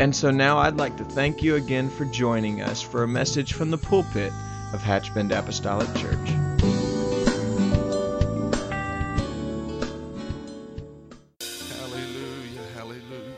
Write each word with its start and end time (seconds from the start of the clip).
And 0.00 0.14
so 0.14 0.32
now 0.32 0.58
I'd 0.58 0.76
like 0.76 0.96
to 0.96 1.04
thank 1.04 1.40
you 1.40 1.54
again 1.54 1.88
for 1.88 2.04
joining 2.06 2.60
us 2.60 2.82
for 2.82 3.04
a 3.04 3.08
message 3.08 3.52
from 3.52 3.70
the 3.70 3.78
pulpit 3.78 4.32
of 4.72 4.82
Hatchbend 4.82 5.30
Apostolic 5.30 5.86
Church. 5.94 6.28
Hallelujah, 11.70 12.60
hallelujah. 12.74 13.34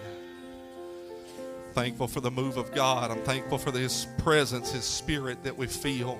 Thankful 1.74 2.08
for 2.08 2.20
the 2.20 2.30
move 2.30 2.56
of 2.56 2.72
God. 2.72 3.10
I'm 3.10 3.22
thankful 3.22 3.58
for 3.58 3.70
His 3.70 4.06
presence, 4.16 4.72
His 4.72 4.84
Spirit 4.84 5.44
that 5.44 5.56
we 5.56 5.66
feel. 5.66 6.18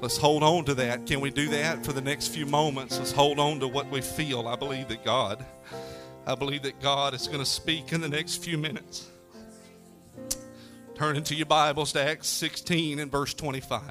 Let's 0.00 0.16
hold 0.16 0.44
on 0.44 0.64
to 0.66 0.74
that. 0.74 1.04
Can 1.04 1.20
we 1.20 1.30
do 1.30 1.48
that 1.48 1.84
for 1.84 1.92
the 1.92 2.00
next 2.00 2.28
few 2.28 2.46
moments? 2.46 2.96
Let's 2.96 3.10
hold 3.10 3.40
on 3.40 3.58
to 3.58 3.66
what 3.66 3.90
we 3.90 4.02
feel. 4.02 4.46
I 4.46 4.54
believe 4.54 4.86
that 4.86 5.04
God, 5.04 5.44
I 6.28 6.36
believe 6.36 6.62
that 6.62 6.80
God 6.80 7.12
is 7.12 7.26
going 7.26 7.40
to 7.40 7.44
speak 7.44 7.92
in 7.92 8.00
the 8.00 8.08
next 8.08 8.36
few 8.36 8.56
minutes. 8.56 9.10
Turn 10.96 11.14
into 11.14 11.34
your 11.34 11.44
Bibles 11.44 11.92
to 11.92 12.02
Acts 12.02 12.26
16 12.26 12.98
and 13.00 13.12
verse 13.12 13.34
25. 13.34 13.82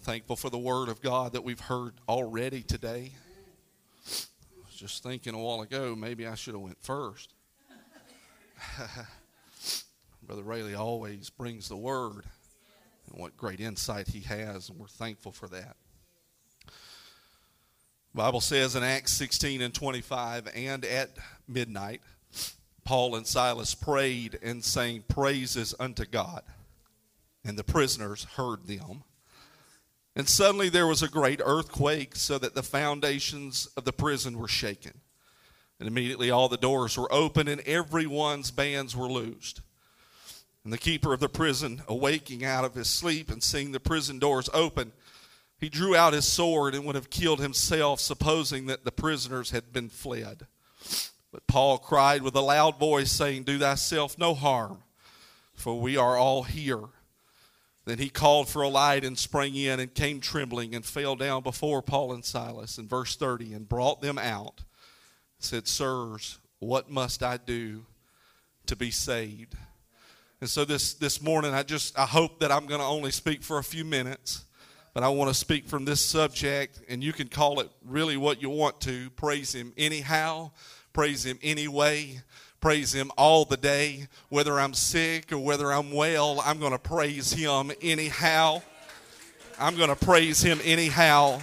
Thankful 0.00 0.36
for 0.36 0.48
the 0.48 0.56
Word 0.56 0.88
of 0.88 1.02
God 1.02 1.34
that 1.34 1.44
we've 1.44 1.60
heard 1.60 1.92
already 2.08 2.62
today. 2.62 3.12
I 4.06 4.64
was 4.64 4.74
just 4.74 5.02
thinking 5.02 5.34
a 5.34 5.38
while 5.38 5.60
ago, 5.60 5.94
maybe 5.94 6.26
I 6.26 6.34
should 6.34 6.54
have 6.54 6.62
went 6.62 6.80
first. 6.80 7.34
Brother 10.22 10.42
Rayleigh 10.42 10.80
always 10.80 11.28
brings 11.28 11.68
the 11.68 11.76
Word, 11.76 12.24
and 13.06 13.20
what 13.20 13.36
great 13.36 13.60
insight 13.60 14.08
he 14.08 14.20
has, 14.20 14.70
and 14.70 14.78
we're 14.78 14.86
thankful 14.86 15.32
for 15.32 15.48
that. 15.48 15.76
Bible 18.12 18.40
says 18.40 18.74
in 18.74 18.82
Acts 18.82 19.12
16 19.12 19.60
and 19.60 19.72
25, 19.72 20.48
and 20.54 20.84
at 20.84 21.10
midnight, 21.46 22.00
Paul 22.84 23.14
and 23.14 23.24
Silas 23.24 23.74
prayed 23.76 24.36
and 24.42 24.64
sang 24.64 25.04
praises 25.06 25.76
unto 25.78 26.04
God, 26.04 26.42
and 27.44 27.56
the 27.56 27.62
prisoners 27.62 28.24
heard 28.36 28.66
them. 28.66 29.04
And 30.16 30.28
suddenly 30.28 30.68
there 30.68 30.88
was 30.88 31.04
a 31.04 31.08
great 31.08 31.40
earthquake, 31.44 32.16
so 32.16 32.36
that 32.38 32.56
the 32.56 32.64
foundations 32.64 33.68
of 33.76 33.84
the 33.84 33.92
prison 33.92 34.38
were 34.38 34.48
shaken. 34.48 35.02
And 35.78 35.86
immediately 35.86 36.32
all 36.32 36.48
the 36.48 36.56
doors 36.56 36.98
were 36.98 37.12
opened, 37.12 37.48
and 37.48 37.60
everyone's 37.60 38.50
bands 38.50 38.96
were 38.96 39.08
loosed. 39.08 39.60
And 40.64 40.72
the 40.72 40.78
keeper 40.78 41.14
of 41.14 41.20
the 41.20 41.28
prison, 41.28 41.82
awaking 41.86 42.44
out 42.44 42.64
of 42.64 42.74
his 42.74 42.88
sleep 42.88 43.30
and 43.30 43.40
seeing 43.40 43.70
the 43.70 43.78
prison 43.78 44.18
doors 44.18 44.50
open, 44.52 44.92
he 45.60 45.68
drew 45.68 45.94
out 45.94 46.14
his 46.14 46.26
sword 46.26 46.74
and 46.74 46.86
would 46.86 46.94
have 46.94 47.10
killed 47.10 47.40
himself, 47.40 48.00
supposing 48.00 48.66
that 48.66 48.84
the 48.84 48.90
prisoners 48.90 49.50
had 49.50 49.72
been 49.74 49.90
fled. 49.90 50.46
But 51.30 51.46
Paul 51.46 51.76
cried 51.78 52.22
with 52.22 52.34
a 52.34 52.40
loud 52.40 52.78
voice, 52.78 53.12
saying, 53.12 53.44
Do 53.44 53.58
thyself 53.58 54.18
no 54.18 54.34
harm, 54.34 54.78
for 55.54 55.78
we 55.78 55.98
are 55.98 56.16
all 56.16 56.44
here. 56.44 56.84
Then 57.84 57.98
he 57.98 58.08
called 58.08 58.48
for 58.48 58.62
a 58.62 58.68
light 58.68 59.04
and 59.04 59.18
sprang 59.18 59.54
in 59.54 59.80
and 59.80 59.94
came 59.94 60.20
trembling 60.20 60.74
and 60.74 60.84
fell 60.84 61.14
down 61.14 61.42
before 61.42 61.82
Paul 61.82 62.12
and 62.12 62.24
Silas 62.24 62.78
in 62.78 62.88
verse 62.88 63.16
30 63.16 63.52
and 63.52 63.68
brought 63.68 64.00
them 64.00 64.18
out. 64.18 64.64
Said, 65.38 65.68
Sirs, 65.68 66.38
what 66.58 66.90
must 66.90 67.22
I 67.22 67.36
do 67.36 67.84
to 68.66 68.76
be 68.76 68.90
saved? 68.90 69.56
And 70.40 70.48
so 70.48 70.64
this, 70.64 70.94
this 70.94 71.20
morning, 71.20 71.52
I 71.52 71.62
just 71.62 71.98
I 71.98 72.06
hope 72.06 72.40
that 72.40 72.50
I'm 72.50 72.66
going 72.66 72.80
to 72.80 72.86
only 72.86 73.10
speak 73.10 73.42
for 73.42 73.58
a 73.58 73.64
few 73.64 73.84
minutes 73.84 74.44
but 74.92 75.02
I 75.02 75.08
want 75.08 75.28
to 75.30 75.34
speak 75.34 75.68
from 75.68 75.84
this 75.84 76.00
subject, 76.00 76.80
and 76.88 77.02
you 77.02 77.12
can 77.12 77.28
call 77.28 77.60
it 77.60 77.70
really 77.84 78.16
what 78.16 78.42
you 78.42 78.50
want 78.50 78.80
to. 78.82 79.10
Praise 79.10 79.54
Him 79.54 79.72
anyhow, 79.76 80.50
praise 80.92 81.24
Him 81.24 81.38
anyway, 81.42 82.20
praise 82.60 82.92
Him 82.92 83.10
all 83.16 83.44
the 83.44 83.56
day. 83.56 84.08
Whether 84.28 84.58
I'm 84.58 84.74
sick 84.74 85.32
or 85.32 85.38
whether 85.38 85.72
I'm 85.72 85.92
well, 85.92 86.42
I'm 86.44 86.58
going 86.58 86.72
to 86.72 86.78
praise 86.78 87.32
Him 87.32 87.72
anyhow. 87.80 88.62
I'm 89.58 89.76
going 89.76 89.90
to 89.90 89.96
praise 89.96 90.42
Him 90.42 90.58
anyhow. 90.64 91.40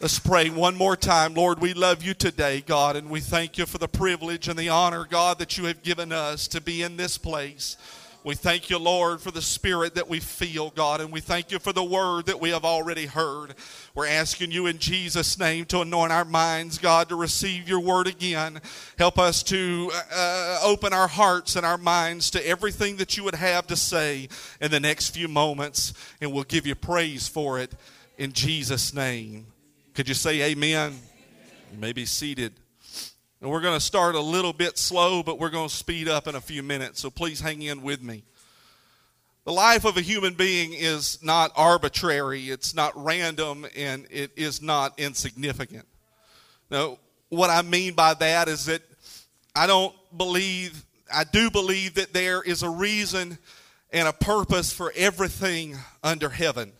Let's 0.00 0.18
pray 0.18 0.50
one 0.50 0.76
more 0.76 0.96
time. 0.96 1.34
Lord, 1.34 1.60
we 1.60 1.72
love 1.72 2.02
you 2.02 2.14
today, 2.14 2.60
God, 2.60 2.94
and 2.96 3.08
we 3.08 3.20
thank 3.20 3.56
you 3.56 3.64
for 3.64 3.78
the 3.78 3.88
privilege 3.88 4.48
and 4.48 4.58
the 4.58 4.68
honor, 4.68 5.06
God, 5.08 5.38
that 5.38 5.56
you 5.56 5.64
have 5.64 5.82
given 5.82 6.12
us 6.12 6.46
to 6.48 6.60
be 6.60 6.82
in 6.82 6.96
this 6.96 7.16
place. 7.16 7.76
We 8.24 8.34
thank 8.34 8.70
you, 8.70 8.78
Lord, 8.78 9.20
for 9.20 9.30
the 9.30 9.42
spirit 9.42 9.96
that 9.96 10.08
we 10.08 10.18
feel, 10.18 10.70
God, 10.70 11.02
and 11.02 11.12
we 11.12 11.20
thank 11.20 11.52
you 11.52 11.58
for 11.58 11.74
the 11.74 11.84
word 11.84 12.24
that 12.24 12.40
we 12.40 12.48
have 12.48 12.64
already 12.64 13.04
heard. 13.04 13.54
We're 13.94 14.06
asking 14.06 14.50
you 14.50 14.64
in 14.64 14.78
Jesus' 14.78 15.38
name 15.38 15.66
to 15.66 15.82
anoint 15.82 16.10
our 16.10 16.24
minds, 16.24 16.78
God, 16.78 17.10
to 17.10 17.16
receive 17.16 17.68
your 17.68 17.80
word 17.80 18.06
again. 18.06 18.62
Help 18.96 19.18
us 19.18 19.42
to 19.42 19.90
uh, 20.10 20.58
open 20.64 20.94
our 20.94 21.06
hearts 21.06 21.54
and 21.54 21.66
our 21.66 21.76
minds 21.76 22.30
to 22.30 22.48
everything 22.48 22.96
that 22.96 23.14
you 23.18 23.24
would 23.24 23.34
have 23.34 23.66
to 23.66 23.76
say 23.76 24.30
in 24.58 24.70
the 24.70 24.80
next 24.80 25.10
few 25.10 25.28
moments, 25.28 25.92
and 26.22 26.32
we'll 26.32 26.44
give 26.44 26.66
you 26.66 26.74
praise 26.74 27.28
for 27.28 27.58
it 27.58 27.74
in 28.16 28.32
Jesus' 28.32 28.94
name. 28.94 29.48
Could 29.92 30.08
you 30.08 30.14
say 30.14 30.50
amen? 30.50 30.98
You 31.70 31.78
may 31.78 31.92
be 31.92 32.06
seated. 32.06 32.54
And 33.44 33.52
we're 33.52 33.60
going 33.60 33.78
to 33.78 33.84
start 33.84 34.14
a 34.14 34.20
little 34.20 34.54
bit 34.54 34.78
slow, 34.78 35.22
but 35.22 35.38
we're 35.38 35.50
going 35.50 35.68
to 35.68 35.74
speed 35.74 36.08
up 36.08 36.26
in 36.26 36.34
a 36.34 36.40
few 36.40 36.62
minutes. 36.62 36.98
So 36.98 37.10
please 37.10 37.42
hang 37.42 37.60
in 37.60 37.82
with 37.82 38.00
me. 38.00 38.24
The 39.44 39.52
life 39.52 39.84
of 39.84 39.98
a 39.98 40.00
human 40.00 40.32
being 40.32 40.72
is 40.72 41.22
not 41.22 41.52
arbitrary, 41.54 42.48
it's 42.48 42.74
not 42.74 42.92
random, 42.96 43.66
and 43.76 44.06
it 44.10 44.30
is 44.34 44.62
not 44.62 44.98
insignificant. 44.98 45.84
Now, 46.70 46.96
what 47.28 47.50
I 47.50 47.60
mean 47.60 47.92
by 47.92 48.14
that 48.14 48.48
is 48.48 48.64
that 48.64 48.80
I 49.54 49.66
don't 49.66 49.94
believe, 50.16 50.82
I 51.12 51.24
do 51.24 51.50
believe 51.50 51.96
that 51.96 52.14
there 52.14 52.40
is 52.42 52.62
a 52.62 52.70
reason 52.70 53.36
and 53.90 54.08
a 54.08 54.14
purpose 54.14 54.72
for 54.72 54.90
everything 54.96 55.76
under 56.02 56.30
heaven. 56.30 56.72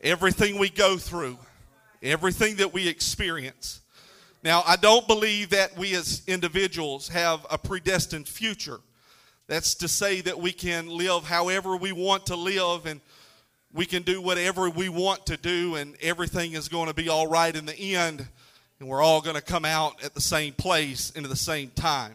Everything 0.00 0.58
we 0.58 0.70
go 0.70 0.96
through, 0.96 1.36
everything 2.02 2.56
that 2.56 2.72
we 2.72 2.88
experience. 2.88 3.82
Now, 4.42 4.62
I 4.66 4.76
don't 4.76 5.06
believe 5.06 5.50
that 5.50 5.76
we 5.76 5.94
as 5.94 6.22
individuals 6.26 7.08
have 7.08 7.46
a 7.50 7.58
predestined 7.58 8.26
future. 8.26 8.80
That's 9.48 9.74
to 9.76 9.88
say 9.88 10.22
that 10.22 10.38
we 10.38 10.52
can 10.52 10.88
live 10.88 11.24
however 11.24 11.76
we 11.76 11.92
want 11.92 12.26
to 12.26 12.36
live 12.36 12.86
and 12.86 13.00
we 13.72 13.84
can 13.84 14.02
do 14.02 14.22
whatever 14.22 14.70
we 14.70 14.88
want 14.88 15.26
to 15.26 15.36
do 15.36 15.74
and 15.74 15.94
everything 16.00 16.54
is 16.54 16.68
going 16.68 16.88
to 16.88 16.94
be 16.94 17.08
all 17.08 17.26
right 17.26 17.54
in 17.54 17.66
the 17.66 17.76
end 17.94 18.26
and 18.78 18.88
we're 18.88 19.02
all 19.02 19.20
going 19.20 19.36
to 19.36 19.42
come 19.42 19.64
out 19.64 20.02
at 20.02 20.14
the 20.14 20.20
same 20.20 20.54
place 20.54 21.12
and 21.14 21.24
at 21.24 21.30
the 21.30 21.36
same 21.36 21.70
time. 21.70 22.14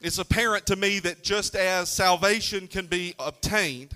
It's 0.00 0.18
apparent 0.18 0.66
to 0.66 0.76
me 0.76 0.98
that 1.00 1.22
just 1.22 1.54
as 1.54 1.88
salvation 1.88 2.66
can 2.66 2.86
be 2.86 3.14
obtained, 3.18 3.94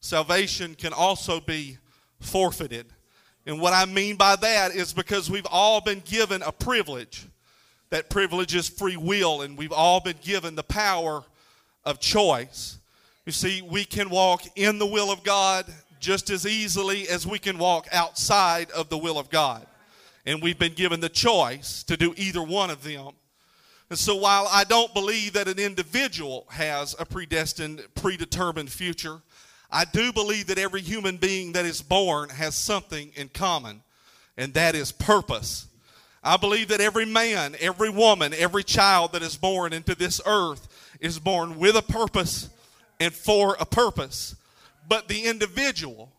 salvation 0.00 0.74
can 0.74 0.92
also 0.92 1.40
be 1.40 1.78
forfeited. 2.20 2.86
And 3.48 3.58
what 3.58 3.72
I 3.72 3.86
mean 3.86 4.16
by 4.16 4.36
that 4.36 4.74
is 4.74 4.92
because 4.92 5.30
we've 5.30 5.46
all 5.50 5.80
been 5.80 6.02
given 6.04 6.42
a 6.42 6.52
privilege. 6.52 7.26
That 7.88 8.10
privilege 8.10 8.54
is 8.54 8.68
free 8.68 8.98
will, 8.98 9.40
and 9.40 9.56
we've 9.56 9.72
all 9.72 10.00
been 10.00 10.18
given 10.20 10.54
the 10.54 10.62
power 10.62 11.24
of 11.86 11.98
choice. 11.98 12.76
You 13.24 13.32
see, 13.32 13.62
we 13.62 13.86
can 13.86 14.10
walk 14.10 14.42
in 14.54 14.78
the 14.78 14.84
will 14.84 15.10
of 15.10 15.24
God 15.24 15.64
just 15.98 16.28
as 16.28 16.46
easily 16.46 17.08
as 17.08 17.26
we 17.26 17.38
can 17.38 17.56
walk 17.56 17.88
outside 17.90 18.70
of 18.72 18.90
the 18.90 18.98
will 18.98 19.18
of 19.18 19.30
God. 19.30 19.66
And 20.26 20.42
we've 20.42 20.58
been 20.58 20.74
given 20.74 21.00
the 21.00 21.08
choice 21.08 21.82
to 21.84 21.96
do 21.96 22.12
either 22.18 22.42
one 22.42 22.68
of 22.68 22.84
them. 22.84 23.12
And 23.88 23.98
so 23.98 24.14
while 24.14 24.46
I 24.50 24.64
don't 24.64 24.92
believe 24.92 25.32
that 25.32 25.48
an 25.48 25.58
individual 25.58 26.44
has 26.50 26.94
a 26.98 27.06
predestined, 27.06 27.82
predetermined 27.94 28.70
future, 28.70 29.22
I 29.70 29.84
do 29.84 30.12
believe 30.12 30.46
that 30.46 30.58
every 30.58 30.80
human 30.80 31.16
being 31.18 31.52
that 31.52 31.66
is 31.66 31.82
born 31.82 32.30
has 32.30 32.54
something 32.54 33.12
in 33.14 33.28
common, 33.28 33.82
and 34.36 34.54
that 34.54 34.74
is 34.74 34.92
purpose. 34.92 35.66
I 36.24 36.36
believe 36.36 36.68
that 36.68 36.80
every 36.80 37.04
man, 37.04 37.54
every 37.60 37.90
woman, 37.90 38.34
every 38.34 38.64
child 38.64 39.12
that 39.12 39.22
is 39.22 39.36
born 39.36 39.72
into 39.72 39.94
this 39.94 40.20
earth 40.26 40.68
is 41.00 41.18
born 41.18 41.58
with 41.58 41.76
a 41.76 41.82
purpose 41.82 42.48
and 42.98 43.12
for 43.12 43.56
a 43.60 43.66
purpose. 43.66 44.34
But 44.88 45.08
the 45.08 45.26
individual 45.26 46.10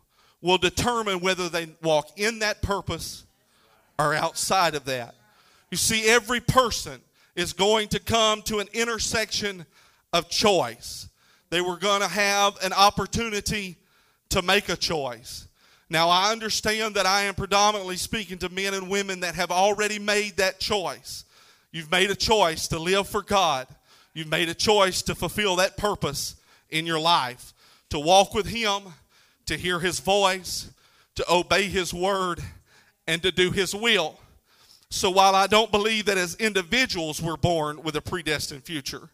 will 0.42 0.58
determine 0.58 1.20
whether 1.20 1.50
they 1.50 1.68
walk 1.82 2.18
in 2.18 2.40
that 2.40 2.62
purpose 2.62 3.26
or 3.98 4.14
outside 4.14 4.76
of 4.76 4.86
that. 4.86 5.16
You 5.70 5.78
see, 5.78 6.08
every 6.08 6.40
person 6.40 7.02
is 7.36 7.52
going 7.54 7.90
to 7.90 8.00
come 8.00 8.42
to 8.44 8.60
an 8.60 8.68
intersection 8.74 9.66
of 10.14 10.30
choice. 10.30 11.09
They 11.50 11.62
were 11.62 11.78
going 11.78 12.02
to 12.02 12.08
have 12.08 12.58
an 12.64 12.74
opportunity 12.74 13.78
to 14.30 14.42
make 14.42 14.70
a 14.70 14.76
choice. 14.76 15.48
Now, 15.90 16.10
I 16.10 16.32
understand 16.32 16.96
that 16.96 17.08
I 17.08 17.24
am 17.24 17.34
predominantly 17.34 17.98
speaking 17.98 18.38
to 18.40 18.50
men 18.50 18.76
and 18.76 18.90
women 18.90 19.22
that 19.22 19.34
have 19.36 19.50
already 19.50 19.98
made 19.98 20.38
that 20.38 20.60
choice. 20.60 21.26
You've 21.72 21.90
made 21.90 22.12
a 22.12 22.16
choice 22.16 22.68
to 22.68 22.80
live 22.80 23.08
for 23.08 23.24
God, 23.24 23.68
you've 24.14 24.30
made 24.30 24.50
a 24.50 24.54
choice 24.54 25.02
to 25.04 25.16
fulfill 25.16 25.56
that 25.58 25.78
purpose 25.78 26.36
in 26.70 26.86
your 26.86 27.00
life, 27.00 27.54
to 27.90 28.00
walk 28.00 28.34
with 28.34 28.46
Him, 28.46 28.84
to 29.48 29.58
hear 29.58 29.80
His 29.80 30.00
voice, 30.00 30.70
to 31.16 31.26
obey 31.32 31.64
His 31.64 31.94
word, 31.94 32.40
and 33.08 33.22
to 33.24 33.32
do 33.32 33.52
His 33.52 33.74
will. 33.74 34.20
So, 34.92 35.10
while 35.10 35.36
I 35.36 35.48
don't 35.48 35.72
believe 35.72 36.06
that 36.06 36.18
as 36.18 36.36
individuals 36.36 37.22
we're 37.22 37.38
born 37.38 37.82
with 37.84 37.96
a 37.96 38.02
predestined 38.02 38.64
future, 38.64 39.10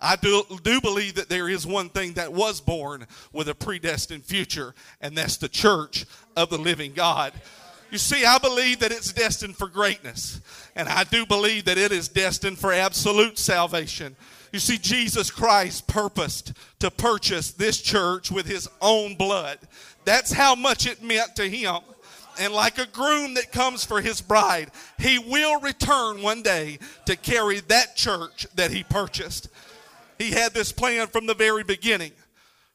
I 0.00 0.16
do, 0.16 0.44
do 0.62 0.80
believe 0.80 1.16
that 1.16 1.28
there 1.28 1.48
is 1.48 1.66
one 1.66 1.88
thing 1.88 2.12
that 2.12 2.32
was 2.32 2.60
born 2.60 3.06
with 3.32 3.48
a 3.48 3.54
predestined 3.54 4.24
future, 4.24 4.74
and 5.00 5.16
that's 5.16 5.36
the 5.36 5.48
church 5.48 6.06
of 6.36 6.50
the 6.50 6.58
living 6.58 6.92
God. 6.92 7.32
You 7.90 7.98
see, 7.98 8.24
I 8.24 8.38
believe 8.38 8.80
that 8.80 8.92
it's 8.92 9.12
destined 9.12 9.56
for 9.56 9.66
greatness, 9.66 10.40
and 10.76 10.88
I 10.88 11.04
do 11.04 11.26
believe 11.26 11.64
that 11.64 11.78
it 11.78 11.90
is 11.90 12.06
destined 12.06 12.58
for 12.58 12.72
absolute 12.72 13.38
salvation. 13.38 14.14
You 14.52 14.58
see, 14.60 14.78
Jesus 14.78 15.30
Christ 15.30 15.86
purposed 15.86 16.52
to 16.78 16.90
purchase 16.90 17.50
this 17.52 17.80
church 17.80 18.30
with 18.30 18.46
his 18.46 18.68
own 18.80 19.14
blood. 19.14 19.58
That's 20.04 20.32
how 20.32 20.54
much 20.54 20.86
it 20.86 21.02
meant 21.02 21.34
to 21.36 21.48
him. 21.48 21.80
And 22.38 22.52
like 22.52 22.78
a 22.78 22.86
groom 22.86 23.34
that 23.34 23.52
comes 23.52 23.84
for 23.84 24.00
his 24.00 24.20
bride, 24.20 24.70
he 24.98 25.18
will 25.18 25.60
return 25.60 26.22
one 26.22 26.42
day 26.42 26.78
to 27.06 27.16
carry 27.16 27.60
that 27.60 27.96
church 27.96 28.46
that 28.54 28.70
he 28.70 28.84
purchased. 28.84 29.48
He 30.18 30.32
had 30.32 30.52
this 30.52 30.72
plan 30.72 31.06
from 31.06 31.26
the 31.26 31.34
very 31.34 31.62
beginning, 31.62 32.12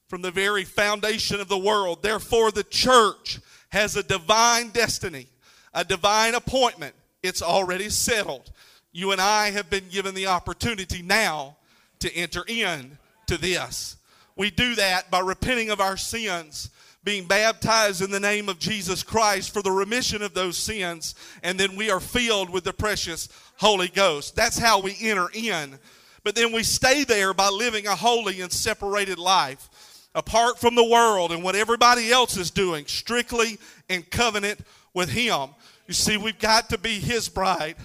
from 0.08 0.22
the 0.22 0.32
very 0.32 0.64
foundation 0.64 1.42
of 1.42 1.50
the 1.50 1.58
world. 1.58 2.02
Therefore, 2.02 2.52
the 2.52 2.64
church 2.64 3.40
has 3.70 3.96
a 3.96 4.04
divine 4.04 4.70
destiny, 4.70 5.28
a 5.74 5.84
divine 5.84 6.36
appointment. 6.36 6.96
It's 7.22 7.42
already 7.42 7.90
settled. 7.90 8.52
You 8.92 9.12
and 9.12 9.20
I 9.20 9.52
have 9.52 9.70
been 9.70 9.90
given 9.90 10.16
the 10.16 10.28
opportunity 10.28 11.02
now 11.02 11.58
to 12.00 12.14
enter 12.16 12.44
in 12.48 12.98
to 13.28 13.38
this. 13.38 13.98
We 14.36 14.50
do 14.50 14.76
that 14.76 15.12
by 15.12 15.20
repenting 15.20 15.70
of 15.70 15.82
our 15.82 15.98
sins, 15.98 16.70
being 17.04 17.26
baptized 17.26 18.02
in 18.02 18.12
the 18.12 18.20
name 18.20 18.50
of 18.50 18.60
Jesus 18.60 19.04
Christ 19.04 19.54
for 19.54 19.62
the 19.62 19.72
remission 19.72 20.22
of 20.22 20.34
those 20.34 20.58
sins, 20.58 21.16
and 21.44 21.60
then 21.60 21.76
we 21.76 21.90
are 21.90 22.00
filled 22.00 22.50
with 22.50 22.64
the 22.64 22.74
precious 22.74 23.30
Holy 23.58 23.90
Ghost. 23.90 24.36
That's 24.36 24.58
how 24.58 24.80
we 24.80 24.96
enter 25.02 25.28
in 25.34 25.78
but 26.24 26.36
then 26.36 26.52
we 26.52 26.64
stay 26.64 27.04
there 27.04 27.34
by 27.34 27.50
living 27.50 27.88
a 27.88 27.96
holy 27.96 28.42
and 28.42 28.52
separated 28.52 29.20
life, 29.20 29.70
apart 30.16 30.60
from 30.60 30.76
the 30.76 30.84
world 30.84 31.32
and 31.32 31.44
what 31.44 31.56
everybody 31.56 32.12
else 32.12 32.38
is 32.38 32.52
doing, 32.52 32.86
strictly 32.86 33.58
in 33.90 34.04
covenant 34.04 34.60
with 34.94 35.10
Him. 35.10 35.50
You 35.88 35.94
see, 35.94 36.18
we've 36.18 36.40
got 36.40 36.70
to 36.70 36.78
be 36.78 37.00
His 37.00 37.28
bride. 37.28 37.76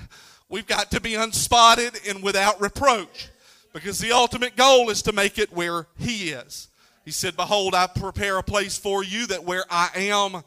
We've 0.49 0.67
got 0.67 0.90
to 0.93 1.00
be 1.00 1.14
unspotted 1.14 2.08
and 2.08 2.23
without 2.23 2.61
reproach 2.61 3.29
because 3.73 3.99
the 3.99 4.12
ultimate 4.12 4.56
goal 4.56 4.90
is 4.90 5.02
to 5.02 5.12
make 5.12 5.38
it 5.38 5.52
where 5.52 5.87
He 5.99 6.31
is. 6.31 6.69
He 7.05 7.11
said, 7.11 7.37
Behold, 7.37 7.75
I 7.75 7.87
prepare 7.87 8.38
a 8.38 8.43
place 8.43 8.79
for 8.79 9.02
you 9.02 9.26
that 9.29 9.44
where 9.44 9.64
I 9.70 9.90
am, 9.94 10.43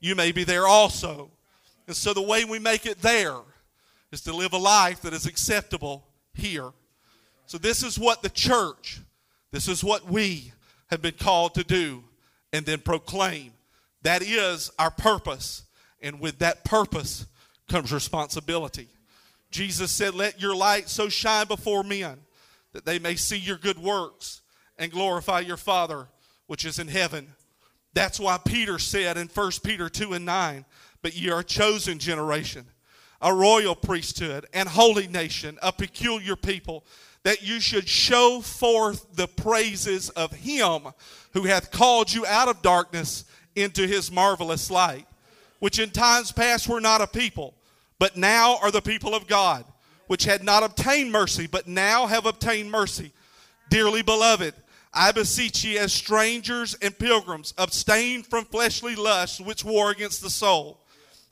you 0.00 0.14
may 0.14 0.32
be 0.32 0.44
there 0.44 0.66
also. 0.66 1.30
And 1.86 1.96
so 1.96 2.14
the 2.14 2.22
way 2.22 2.44
we 2.44 2.58
make 2.58 2.86
it 2.86 3.00
there 3.02 3.36
is 4.12 4.20
to 4.22 4.36
live 4.36 4.52
a 4.52 4.58
life 4.58 5.02
that 5.02 5.12
is 5.12 5.26
acceptable 5.26 6.06
here. 6.34 6.70
So, 7.46 7.58
this 7.58 7.82
is 7.82 7.98
what 7.98 8.22
the 8.22 8.30
church, 8.30 9.00
this 9.50 9.68
is 9.68 9.84
what 9.84 10.10
we 10.10 10.52
have 10.88 11.02
been 11.02 11.14
called 11.18 11.54
to 11.54 11.64
do 11.64 12.04
and 12.52 12.64
then 12.64 12.78
proclaim. 12.78 13.52
That 14.02 14.22
is 14.22 14.70
our 14.78 14.90
purpose. 14.90 15.64
And 16.00 16.20
with 16.20 16.38
that 16.40 16.64
purpose 16.64 17.26
comes 17.68 17.92
responsibility. 17.92 18.88
Jesus 19.50 19.90
said, 19.90 20.14
Let 20.14 20.40
your 20.40 20.54
light 20.54 20.88
so 20.88 21.08
shine 21.08 21.46
before 21.46 21.82
men 21.82 22.18
that 22.72 22.84
they 22.84 22.98
may 22.98 23.14
see 23.14 23.38
your 23.38 23.56
good 23.56 23.78
works 23.78 24.42
and 24.78 24.92
glorify 24.92 25.40
your 25.40 25.56
Father 25.56 26.08
which 26.46 26.64
is 26.64 26.78
in 26.78 26.88
heaven. 26.88 27.28
That's 27.94 28.20
why 28.20 28.38
Peter 28.44 28.78
said 28.78 29.16
in 29.16 29.28
1 29.28 29.50
Peter 29.62 29.88
2 29.88 30.14
and 30.14 30.24
9, 30.24 30.64
But 31.02 31.16
ye 31.16 31.30
are 31.30 31.40
a 31.40 31.44
chosen 31.44 31.98
generation, 31.98 32.66
a 33.20 33.32
royal 33.32 33.74
priesthood, 33.74 34.46
and 34.52 34.68
holy 34.68 35.06
nation, 35.06 35.58
a 35.62 35.72
peculiar 35.72 36.36
people 36.36 36.84
that 37.24 37.42
you 37.42 37.58
should 37.58 37.88
show 37.88 38.40
forth 38.40 39.16
the 39.16 39.26
praises 39.26 40.10
of 40.10 40.32
him 40.32 40.82
who 41.32 41.42
hath 41.44 41.70
called 41.70 42.12
you 42.12 42.24
out 42.26 42.48
of 42.48 42.62
darkness 42.62 43.24
into 43.56 43.86
his 43.86 44.12
marvelous 44.12 44.70
light, 44.70 45.06
which 45.58 45.78
in 45.78 45.90
times 45.90 46.30
past 46.30 46.68
were 46.68 46.80
not 46.80 47.00
a 47.00 47.06
people, 47.06 47.54
but 47.98 48.16
now 48.16 48.58
are 48.62 48.70
the 48.70 48.82
people 48.82 49.14
of 49.14 49.26
God, 49.26 49.64
which 50.06 50.24
had 50.24 50.44
not 50.44 50.62
obtained 50.62 51.10
mercy, 51.10 51.46
but 51.46 51.66
now 51.66 52.06
have 52.06 52.26
obtained 52.26 52.70
mercy. 52.70 53.12
Dearly 53.70 54.02
beloved, 54.02 54.54
I 54.92 55.10
beseech 55.10 55.64
ye 55.64 55.78
as 55.78 55.92
strangers 55.92 56.74
and 56.80 56.96
pilgrims, 56.96 57.54
abstain 57.58 58.22
from 58.22 58.44
fleshly 58.44 58.94
lusts 58.94 59.40
which 59.40 59.64
war 59.64 59.90
against 59.90 60.22
the 60.22 60.30
soul, 60.30 60.78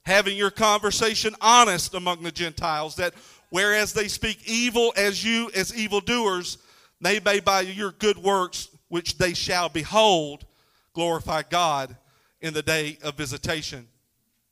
having 0.04 0.36
your 0.36 0.50
conversation 0.50 1.36
honest 1.40 1.94
among 1.94 2.22
the 2.22 2.32
Gentiles, 2.32 2.96
that 2.96 3.14
whereas 3.52 3.92
they 3.92 4.08
speak 4.08 4.38
evil 4.46 4.94
as 4.96 5.22
you 5.22 5.50
as 5.54 5.76
evildoers, 5.76 6.56
they 7.02 7.20
may 7.20 7.38
by 7.38 7.60
your 7.60 7.92
good 7.92 8.16
works, 8.16 8.70
which 8.88 9.18
they 9.18 9.34
shall 9.34 9.68
behold, 9.68 10.46
glorify 10.94 11.42
God 11.42 11.94
in 12.40 12.54
the 12.54 12.62
day 12.62 12.96
of 13.02 13.14
visitation. 13.14 13.86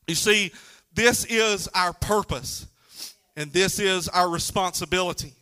You 0.07 0.15
see, 0.15 0.53
this 0.93 1.25
is 1.25 1.67
our 1.69 1.95
purpose, 1.95 2.67
and 3.37 3.51
this 3.55 3.79
is 3.79 4.07
our 4.09 4.29
responsibility. 4.29 5.33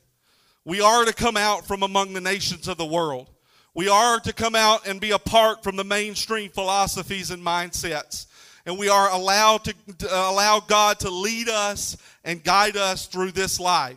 We 0.64 0.80
are 0.80 1.04
to 1.04 1.12
come 1.12 1.36
out 1.36 1.66
from 1.66 1.82
among 1.82 2.12
the 2.12 2.20
nations 2.20 2.68
of 2.68 2.76
the 2.76 2.86
world. 2.86 3.28
We 3.74 3.88
are 3.88 4.20
to 4.20 4.32
come 4.32 4.54
out 4.54 4.86
and 4.86 5.00
be 5.00 5.10
apart 5.10 5.64
from 5.64 5.74
the 5.74 5.84
mainstream 5.84 6.50
philosophies 6.50 7.32
and 7.32 7.44
mindsets 7.44 8.26
and 8.68 8.78
we 8.78 8.90
are 8.90 9.10
allowed 9.10 9.64
to, 9.64 9.74
to 9.96 10.06
allow 10.12 10.60
God 10.60 10.98
to 10.98 11.08
lead 11.08 11.48
us 11.48 11.96
and 12.22 12.44
guide 12.44 12.76
us 12.76 13.06
through 13.06 13.32
this 13.32 13.58
life. 13.58 13.96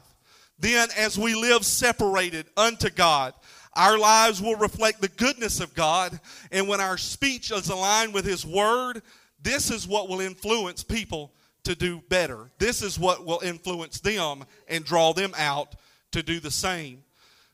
Then, 0.59 0.87
as 0.97 1.19
we 1.19 1.35
live 1.35 1.65
separated 1.65 2.45
unto 2.55 2.89
God, 2.89 3.33
our 3.73 3.99
lives 3.99 4.41
will 4.41 4.55
reflect 4.55 5.01
the 5.01 5.09
goodness 5.09 5.59
of 5.59 5.73
God. 5.73 6.17
And 6.53 6.69
when 6.69 6.79
our 6.79 6.97
speech 6.97 7.51
is 7.51 7.67
aligned 7.67 8.13
with 8.13 8.23
His 8.23 8.45
Word, 8.45 9.01
this 9.43 9.71
is 9.71 9.89
what 9.89 10.07
will 10.07 10.21
influence 10.21 10.85
people 10.85 11.33
to 11.65 11.75
do 11.75 12.01
better. 12.07 12.49
This 12.57 12.81
is 12.81 12.97
what 12.97 13.25
will 13.25 13.41
influence 13.43 13.99
them 13.99 14.45
and 14.69 14.85
draw 14.85 15.11
them 15.11 15.33
out 15.37 15.75
to 16.13 16.23
do 16.23 16.39
the 16.39 16.49
same. 16.49 17.03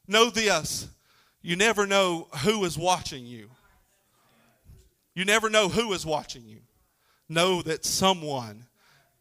Know 0.08 0.30
this 0.30 0.88
you 1.42 1.56
never 1.56 1.88
know 1.88 2.28
who 2.44 2.64
is 2.64 2.78
watching 2.78 3.26
you. 3.26 3.50
You 5.16 5.26
never 5.26 5.50
know 5.50 5.68
who 5.68 5.94
is 5.94 6.06
watching 6.06 6.44
you 6.46 6.60
know 7.30 7.62
that 7.62 7.86
someone 7.86 8.66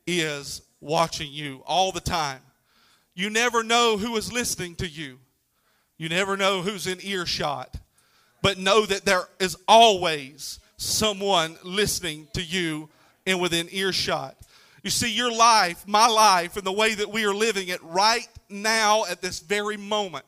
is 0.06 0.62
watching 0.80 1.32
you 1.32 1.62
all 1.66 1.92
the 1.92 2.00
time. 2.00 2.40
You 3.14 3.30
never 3.30 3.62
know 3.62 3.96
who 3.96 4.16
is 4.16 4.32
listening 4.32 4.74
to 4.76 4.86
you. 4.86 5.18
You 5.98 6.08
never 6.08 6.36
know 6.36 6.62
who's 6.62 6.86
in 6.86 6.98
earshot. 7.02 7.74
But 8.42 8.58
know 8.58 8.84
that 8.86 9.04
there 9.04 9.28
is 9.40 9.56
always 9.66 10.60
someone 10.76 11.56
listening 11.64 12.28
to 12.34 12.42
you 12.42 12.88
and 13.26 13.40
within 13.40 13.68
earshot. 13.72 14.36
You 14.82 14.90
see, 14.90 15.10
your 15.10 15.32
life, 15.32 15.88
my 15.88 16.06
life, 16.06 16.56
and 16.56 16.64
the 16.64 16.72
way 16.72 16.94
that 16.94 17.10
we 17.10 17.24
are 17.24 17.34
living 17.34 17.68
it 17.68 17.82
right 17.82 18.28
now 18.48 19.04
at 19.06 19.20
this 19.20 19.40
very 19.40 19.76
moment 19.76 20.24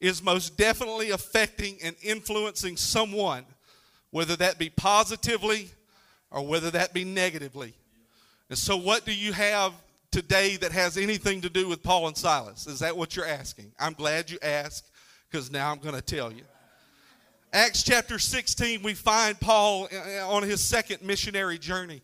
is 0.00 0.22
most 0.22 0.56
definitely 0.56 1.10
affecting 1.10 1.78
and 1.82 1.94
influencing 2.02 2.76
someone, 2.76 3.44
whether 4.10 4.34
that 4.36 4.58
be 4.58 4.70
positively 4.70 5.70
or 6.30 6.46
whether 6.46 6.70
that 6.70 6.92
be 6.92 7.04
negatively. 7.04 7.74
And 8.48 8.58
so, 8.58 8.76
what 8.76 9.04
do 9.04 9.14
you 9.14 9.32
have 9.32 9.72
today 10.10 10.56
that 10.56 10.72
has 10.72 10.96
anything 10.96 11.40
to 11.42 11.50
do 11.50 11.68
with 11.68 11.82
Paul 11.82 12.08
and 12.08 12.16
Silas? 12.16 12.66
Is 12.66 12.80
that 12.80 12.96
what 12.96 13.16
you're 13.16 13.26
asking? 13.26 13.72
I'm 13.78 13.92
glad 13.92 14.30
you 14.30 14.38
asked 14.42 14.90
because 15.30 15.50
now 15.50 15.70
I'm 15.70 15.78
going 15.78 15.94
to 15.94 16.02
tell 16.02 16.32
you. 16.32 16.42
Acts 17.52 17.82
chapter 17.82 18.18
16, 18.18 18.82
we 18.82 18.94
find 18.94 19.38
Paul 19.40 19.88
uh, 19.92 20.28
on 20.28 20.42
his 20.42 20.60
second 20.60 21.02
missionary 21.02 21.58
journey. 21.58 22.02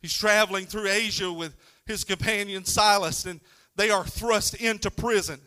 He's 0.00 0.16
traveling 0.16 0.66
through 0.66 0.88
Asia 0.88 1.32
with 1.32 1.56
his 1.86 2.04
companion 2.04 2.64
Silas, 2.64 3.24
and 3.24 3.40
they 3.76 3.90
are 3.90 4.04
thrust 4.04 4.54
into 4.54 4.90
prison, 4.90 5.40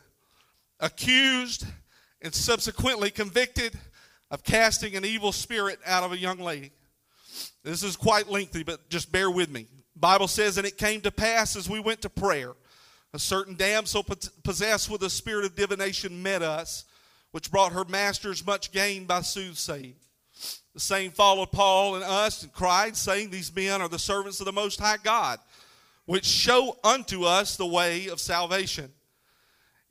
accused, 0.80 1.66
and 2.22 2.34
subsequently 2.34 3.10
convicted 3.10 3.78
of 4.30 4.44
casting 4.44 4.96
an 4.96 5.06
evil 5.06 5.32
spirit 5.32 5.80
out 5.86 6.04
of 6.04 6.12
a 6.12 6.18
young 6.18 6.40
lady. 6.40 6.72
This 7.64 7.84
is 7.84 7.96
quite 7.96 8.30
lengthy, 8.30 8.64
but 8.64 8.90
just 8.90 9.12
bear 9.12 9.30
with 9.30 9.50
me. 9.50 9.68
Bible 9.96 10.28
says, 10.28 10.58
and 10.58 10.66
it 10.66 10.78
came 10.78 11.02
to 11.02 11.12
pass 11.12 11.56
as 11.56 11.70
we 11.70 11.80
went 11.80 12.02
to 12.02 12.10
prayer, 12.10 12.54
a 13.14 13.20
certain 13.20 13.56
damsel 13.56 14.06
possessed 14.44 14.90
with 14.90 15.04
a 15.04 15.10
spirit 15.10 15.46
of 15.46 15.56
divination 15.56 16.24
met 16.24 16.42
us, 16.42 16.86
which 17.32 17.52
brought 17.52 17.74
her 17.74 17.86
masters 17.86 18.46
much 18.46 18.72
gain 18.72 19.06
by 19.06 19.22
soothsaying. 19.22 19.96
The 20.74 20.80
same 20.80 21.12
followed 21.12 21.52
Paul 21.52 21.96
and 21.96 22.04
us 22.04 22.44
and 22.44 22.54
cried, 22.54 22.96
saying, 22.96 23.30
These 23.30 23.54
men 23.54 23.82
are 23.82 23.90
the 23.90 24.00
servants 24.00 24.40
of 24.40 24.46
the 24.46 24.54
Most 24.54 24.80
High 24.80 24.98
God, 25.04 25.40
which 26.06 26.26
show 26.26 26.78
unto 26.84 27.26
us 27.26 27.58
the 27.58 27.66
way 27.66 28.08
of 28.08 28.20
salvation. 28.20 28.92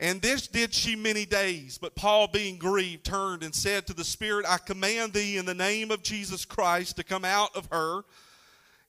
And 0.01 0.23
this 0.23 0.47
did 0.47 0.73
she 0.73 0.97
many 0.97 1.27
days. 1.27 1.77
But 1.77 1.95
Paul, 1.95 2.27
being 2.27 2.57
grieved, 2.57 3.05
turned 3.05 3.43
and 3.43 3.55
said 3.55 3.87
to 3.87 3.95
the 3.95 4.03
Spirit, 4.03 4.47
I 4.49 4.57
command 4.57 5.13
thee 5.13 5.37
in 5.37 5.45
the 5.45 5.55
name 5.55 5.91
of 5.91 6.03
Jesus 6.03 6.47
Christ 6.47 6.97
to 6.97 7.05
come 7.05 7.25
out 7.25 7.55
of 7.55 7.69
her. 7.71 8.03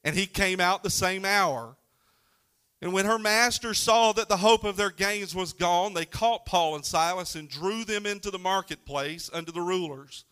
And 0.06 0.16
he 0.16 0.26
came 0.26 0.62
out 0.62 0.84
the 0.84 0.90
same 0.90 1.26
hour. 1.26 1.76
And 2.82 2.94
when 2.94 3.06
her 3.06 3.20
masters 3.20 3.78
saw 3.78 4.14
that 4.14 4.30
the 4.30 4.38
hope 4.38 4.64
of 4.64 4.78
their 4.78 4.90
gains 4.90 5.36
was 5.36 5.52
gone, 5.52 5.94
they 5.94 6.06
caught 6.06 6.46
Paul 6.46 6.76
and 6.76 6.86
Silas 6.86 7.36
and 7.36 7.50
drew 7.50 7.84
them 7.84 8.06
into 8.06 8.32
the 8.32 8.40
marketplace 8.40 9.30
unto 9.32 9.52
the 9.52 9.62
rulers 9.62 10.24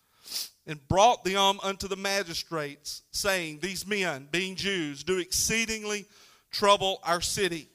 and 0.65 0.87
brought 0.87 1.25
them 1.25 1.59
unto 1.61 1.87
the 1.87 1.95
magistrates, 1.97 3.03
saying, 3.11 3.59
These 3.59 3.85
men, 3.85 4.29
being 4.31 4.55
Jews, 4.55 5.03
do 5.03 5.19
exceedingly 5.19 6.05
trouble 6.51 6.99
our 7.03 7.21
city 7.21 7.67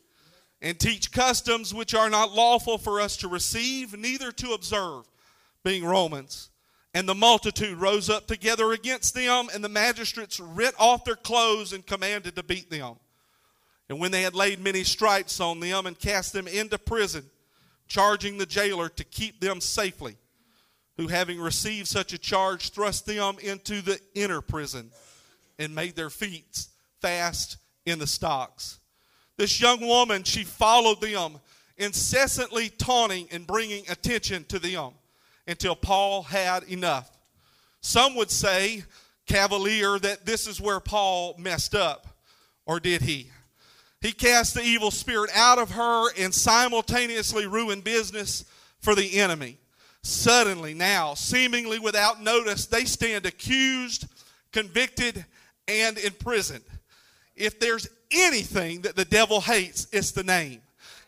and 0.64 0.80
teach 0.80 1.12
customs 1.12 1.74
which 1.74 1.94
are 1.94 2.08
not 2.08 2.32
lawful 2.32 2.78
for 2.78 2.98
us 2.98 3.18
to 3.18 3.28
receive, 3.28 3.96
neither 3.96 4.32
to 4.32 4.52
observe, 4.52 5.04
being 5.62 5.84
Romans. 5.84 6.48
And 6.94 7.06
the 7.06 7.14
multitude 7.14 7.76
rose 7.76 8.08
up 8.08 8.26
together 8.26 8.72
against 8.72 9.14
them, 9.14 9.48
and 9.52 9.62
the 9.62 9.68
magistrates 9.68 10.40
rent 10.40 10.74
off 10.78 11.04
their 11.04 11.16
clothes 11.16 11.74
and 11.74 11.86
commanded 11.86 12.34
to 12.36 12.42
beat 12.42 12.70
them. 12.70 12.94
And 13.90 14.00
when 14.00 14.10
they 14.10 14.22
had 14.22 14.34
laid 14.34 14.58
many 14.58 14.84
stripes 14.84 15.38
on 15.38 15.60
them 15.60 15.84
and 15.84 15.98
cast 15.98 16.32
them 16.32 16.48
into 16.48 16.78
prison, 16.78 17.24
charging 17.86 18.38
the 18.38 18.46
jailer 18.46 18.88
to 18.88 19.04
keep 19.04 19.40
them 19.40 19.60
safely, 19.60 20.16
who 20.96 21.08
having 21.08 21.38
received 21.38 21.88
such 21.88 22.14
a 22.14 22.18
charge 22.18 22.70
thrust 22.70 23.04
them 23.04 23.36
into 23.42 23.82
the 23.82 24.00
inner 24.14 24.40
prison 24.40 24.90
and 25.58 25.74
made 25.74 25.94
their 25.94 26.08
feet 26.08 26.68
fast 27.02 27.58
in 27.84 27.98
the 27.98 28.06
stocks. 28.06 28.78
This 29.36 29.60
young 29.60 29.80
woman, 29.80 30.22
she 30.22 30.44
followed 30.44 31.00
them, 31.00 31.40
incessantly 31.76 32.68
taunting 32.68 33.28
and 33.32 33.46
bringing 33.46 33.84
attention 33.88 34.44
to 34.44 34.58
them 34.58 34.92
until 35.46 35.74
Paul 35.74 36.22
had 36.22 36.62
enough. 36.64 37.10
Some 37.80 38.14
would 38.14 38.30
say, 38.30 38.84
cavalier, 39.26 39.98
that 39.98 40.24
this 40.24 40.46
is 40.46 40.60
where 40.60 40.80
Paul 40.80 41.34
messed 41.38 41.74
up. 41.74 42.06
Or 42.66 42.80
did 42.80 43.02
he? 43.02 43.30
He 44.00 44.12
cast 44.12 44.54
the 44.54 44.62
evil 44.62 44.90
spirit 44.90 45.30
out 45.34 45.58
of 45.58 45.72
her 45.72 46.12
and 46.18 46.34
simultaneously 46.34 47.46
ruined 47.46 47.84
business 47.84 48.44
for 48.80 48.94
the 48.94 49.18
enemy. 49.18 49.58
Suddenly, 50.02 50.74
now, 50.74 51.14
seemingly 51.14 51.78
without 51.78 52.22
notice, 52.22 52.66
they 52.66 52.84
stand 52.84 53.24
accused, 53.24 54.06
convicted, 54.52 55.24
and 55.66 55.96
imprisoned. 55.96 56.64
If 57.34 57.58
there's 57.58 57.88
anything 58.14 58.82
that 58.82 58.96
the 58.96 59.04
devil 59.04 59.40
hates, 59.40 59.88
it's 59.92 60.12
the 60.12 60.24
name. 60.24 60.60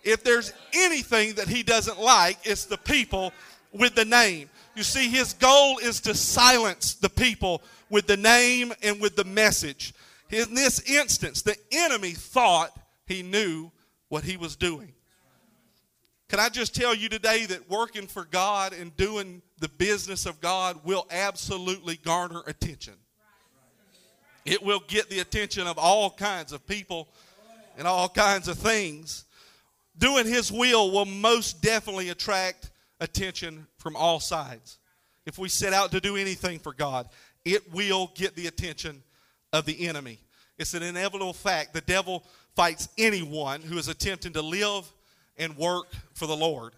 If 0.02 0.22
there's 0.22 0.52
anything 0.74 1.34
that 1.34 1.48
he 1.48 1.62
doesn't 1.62 2.00
like, 2.00 2.38
it's 2.44 2.64
the 2.64 2.78
people 2.78 3.32
with 3.72 3.94
the 3.94 4.04
name. 4.04 4.48
You 4.74 4.82
see, 4.82 5.08
his 5.08 5.32
goal 5.32 5.78
is 5.78 6.00
to 6.02 6.14
silence 6.14 6.94
the 6.94 7.08
people 7.08 7.62
with 7.90 8.06
the 8.06 8.16
name 8.16 8.72
and 8.82 9.00
with 9.00 9.16
the 9.16 9.24
message. 9.24 9.94
In 10.30 10.54
this 10.54 10.80
instance, 10.88 11.42
the 11.42 11.56
enemy 11.72 12.12
thought 12.12 12.70
he 13.06 13.22
knew 13.22 13.70
what 14.08 14.24
he 14.24 14.36
was 14.36 14.56
doing. 14.56 14.92
Can 16.28 16.40
I 16.40 16.48
just 16.48 16.74
tell 16.74 16.94
you 16.94 17.08
today 17.08 17.46
that 17.46 17.70
working 17.70 18.08
for 18.08 18.24
God 18.24 18.72
and 18.72 18.96
doing 18.96 19.42
the 19.60 19.68
business 19.68 20.26
of 20.26 20.40
God 20.40 20.80
will 20.84 21.06
absolutely 21.10 21.96
garner 21.96 22.42
attention? 22.46 22.94
It 24.46 24.62
will 24.62 24.80
get 24.86 25.10
the 25.10 25.18
attention 25.18 25.66
of 25.66 25.76
all 25.76 26.10
kinds 26.10 26.52
of 26.52 26.66
people 26.66 27.08
and 27.76 27.86
all 27.86 28.08
kinds 28.08 28.48
of 28.48 28.56
things. 28.56 29.24
Doing 29.98 30.26
His 30.26 30.52
will 30.52 30.92
will 30.92 31.04
most 31.04 31.62
definitely 31.62 32.10
attract 32.10 32.70
attention 33.00 33.66
from 33.78 33.96
all 33.96 34.20
sides. 34.20 34.78
If 35.26 35.36
we 35.36 35.48
set 35.48 35.72
out 35.72 35.90
to 35.90 36.00
do 36.00 36.16
anything 36.16 36.60
for 36.60 36.72
God, 36.72 37.08
it 37.44 37.72
will 37.72 38.12
get 38.14 38.36
the 38.36 38.46
attention 38.46 39.02
of 39.52 39.66
the 39.66 39.88
enemy. 39.88 40.20
It's 40.58 40.74
an 40.74 40.82
inevitable 40.82 41.32
fact. 41.32 41.74
The 41.74 41.80
devil 41.80 42.24
fights 42.54 42.88
anyone 42.96 43.62
who 43.62 43.78
is 43.78 43.88
attempting 43.88 44.32
to 44.34 44.42
live 44.42 44.90
and 45.36 45.56
work 45.56 45.86
for 46.14 46.26
the 46.26 46.36
Lord. 46.36 46.72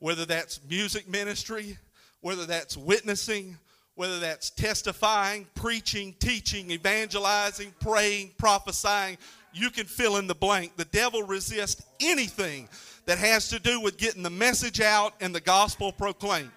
Whether 0.00 0.24
that's 0.24 0.60
music 0.68 1.08
ministry, 1.08 1.78
whether 2.20 2.44
that's 2.44 2.76
witnessing, 2.76 3.56
whether 3.98 4.20
that's 4.20 4.50
testifying, 4.50 5.44
preaching, 5.56 6.14
teaching, 6.20 6.70
evangelizing, 6.70 7.74
praying, 7.80 8.30
prophesying, 8.38 9.18
you 9.52 9.70
can 9.70 9.86
fill 9.86 10.18
in 10.18 10.28
the 10.28 10.34
blank. 10.34 10.76
The 10.76 10.84
devil 10.84 11.24
resists 11.24 11.84
anything 12.00 12.68
that 13.06 13.18
has 13.18 13.48
to 13.48 13.58
do 13.58 13.80
with 13.80 13.98
getting 13.98 14.22
the 14.22 14.30
message 14.30 14.80
out 14.80 15.14
and 15.20 15.34
the 15.34 15.40
gospel 15.40 15.90
proclaimed. 15.90 16.52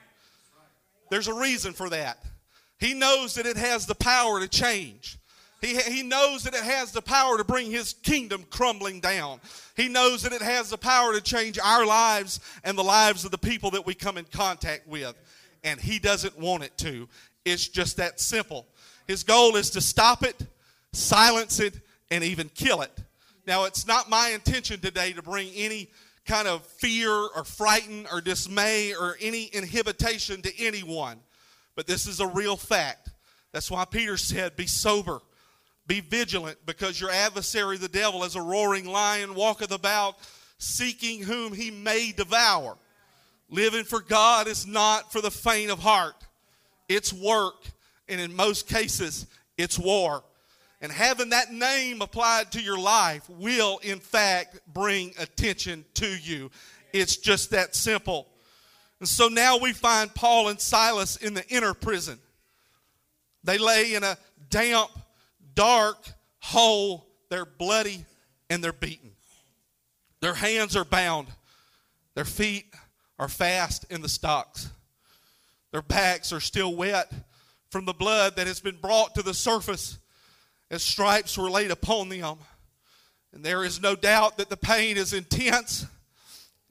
There's 1.10 1.28
a 1.28 1.34
reason 1.34 1.74
for 1.74 1.90
that. 1.90 2.24
He 2.80 2.94
knows 2.94 3.34
that 3.36 3.46
it 3.46 3.58
has 3.58 3.88
the 3.88 3.96
power 3.96 4.40
to 4.40 4.48
change. 4.48 5.18
He, 5.62 5.78
he 5.78 6.04
knows 6.04 6.44
that 6.44 6.54
it 6.54 6.64
has 6.64 6.92
the 6.92 7.02
power 7.02 7.38
to 7.38 7.44
bring 7.44 7.72
his 7.72 7.94
kingdom 7.94 8.44
crumbling 8.50 9.00
down. 9.00 9.40
He 9.76 9.88
knows 9.88 10.24
that 10.24 10.34
it 10.34 10.42
has 10.42 10.70
the 10.70 10.78
power 10.78 11.14
to 11.14 11.22
change 11.22 11.58
our 11.60 11.86
lives 11.86 12.40
and 12.64 12.78
the 12.78 12.84
lives 12.84 13.26
of 13.26 13.32
the 13.32 13.38
people 13.38 13.72
that 13.72 13.86
we 13.86 13.94
come 13.94 14.18
in 14.18 14.26
contact 14.26 14.88
with. 14.88 15.16
And 15.64 15.80
he 15.80 16.00
doesn't 16.00 16.40
want 16.40 16.64
it 16.64 16.76
to. 16.80 17.08
It's 17.46 17.68
just 17.68 17.98
that 17.98 18.20
simple. 18.20 18.68
His 19.08 19.24
goal 19.24 19.56
is 19.56 19.72
to 19.72 19.82
stop 19.82 20.24
it, 20.24 20.36
silence 20.94 21.60
it, 21.60 21.80
and 22.10 22.24
even 22.24 22.50
kill 22.50 22.82
it. 22.82 22.92
Now, 23.48 23.66
it's 23.66 23.88
not 23.88 24.10
my 24.10 24.30
intention 24.30 24.80
today 24.80 25.14
to 25.14 25.22
bring 25.22 25.50
any 25.56 25.90
kind 26.26 26.48
of 26.48 26.66
fear 26.66 27.12
or 27.12 27.44
frighten 27.44 28.06
or 28.12 28.22
dismay 28.22 28.94
or 28.94 29.18
any 29.20 29.46
inhibition 29.46 30.42
to 30.44 30.60
anyone, 30.60 31.18
but 31.76 31.88
this 31.88 32.06
is 32.06 32.20
a 32.20 32.28
real 32.28 32.56
fact. 32.56 33.10
That's 33.52 33.72
why 33.72 33.86
Peter 33.86 34.18
said, 34.18 34.56
Be 34.56 34.68
sober 34.68 35.22
be 35.92 36.00
vigilant, 36.00 36.58
because 36.66 37.02
your 37.02 37.10
adversary, 37.10 37.78
the 37.78 37.90
devil, 37.90 38.24
as 38.24 38.38
a 38.38 38.42
roaring 38.42 38.86
lion, 38.86 39.36
walketh 39.36 39.72
about, 39.72 40.16
seeking 40.58 41.22
whom 41.22 41.54
he 41.54 41.70
may 41.70 42.14
devour. 42.14 42.78
Living 43.50 43.84
for 43.84 44.00
God 44.00 44.48
is 44.48 44.66
not 44.66 45.12
for 45.12 45.20
the 45.20 45.30
faint 45.30 45.70
of 45.70 45.80
heart, 45.80 46.16
it's 46.92 47.14
work, 47.14 47.66
and 48.08 48.20
in 48.20 48.36
most 48.36 48.68
cases, 48.68 49.26
it's 49.58 49.80
war. 49.80 50.24
And 50.82 50.92
having 50.92 51.30
that 51.30 51.52
name 51.54 52.02
applied 52.02 52.52
to 52.54 52.62
your 52.62 52.80
life 52.80 53.30
will, 53.30 53.80
in 53.84 54.00
fact, 54.00 54.60
bring 54.74 55.14
attention 55.20 55.86
to 55.96 56.08
you. 56.08 56.50
It's 56.92 57.18
just 57.18 57.52
that 57.52 57.76
simple. 57.76 58.28
And 59.00 59.08
so 59.08 59.28
now 59.28 59.58
we 59.58 59.74
find 59.74 60.14
Paul 60.14 60.50
and 60.50 60.60
Silas 60.60 61.18
in 61.18 61.34
the 61.34 61.48
inner 61.50 61.74
prison. 61.74 62.20
They 63.44 63.58
lay 63.58 63.94
in 63.94 64.04
a 64.04 64.18
damp, 64.50 64.92
dark 65.56 65.98
hole. 66.40 67.08
They're 67.30 67.46
bloody 67.46 68.06
and 68.50 68.64
they're 68.64 68.74
beaten. 68.74 69.12
Their 70.20 70.34
hands 70.34 70.76
are 70.76 70.86
bound. 70.86 71.28
Their 72.16 72.26
feet 72.26 72.66
are 73.18 73.30
fast 73.30 73.86
in 73.90 74.02
the 74.02 74.10
stocks. 74.10 74.70
Their 75.72 75.82
backs 75.82 76.34
are 76.34 76.40
still 76.40 76.76
wet 76.76 77.12
from 77.70 77.86
the 77.86 77.94
blood 77.94 78.36
that 78.36 78.48
has 78.48 78.60
been 78.60 78.78
brought 78.78 79.16
to 79.16 79.24
the 79.24 79.34
surface 79.34 79.98
as 80.70 80.84
stripes 80.84 81.38
were 81.38 81.50
laid 81.50 81.72
upon 81.72 82.10
them. 82.10 82.38
And 83.34 83.44
there 83.44 83.64
is 83.64 83.82
no 83.82 83.96
doubt 83.96 84.38
that 84.38 84.50
the 84.50 84.58
pain 84.58 84.98
is 84.98 85.14
intense. 85.14 85.86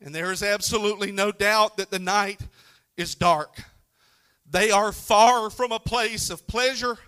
And 0.02 0.14
there 0.14 0.32
is 0.32 0.42
absolutely 0.42 1.12
no 1.12 1.32
doubt 1.32 1.78
that 1.78 1.90
the 1.90 1.98
night 1.98 2.40
is 2.96 3.14
dark. 3.14 3.62
They 4.50 4.70
are 4.70 4.92
far 4.92 5.48
from 5.48 5.72
a 5.72 5.78
place 5.78 6.28
of 6.30 6.46
pleasure 6.46 6.98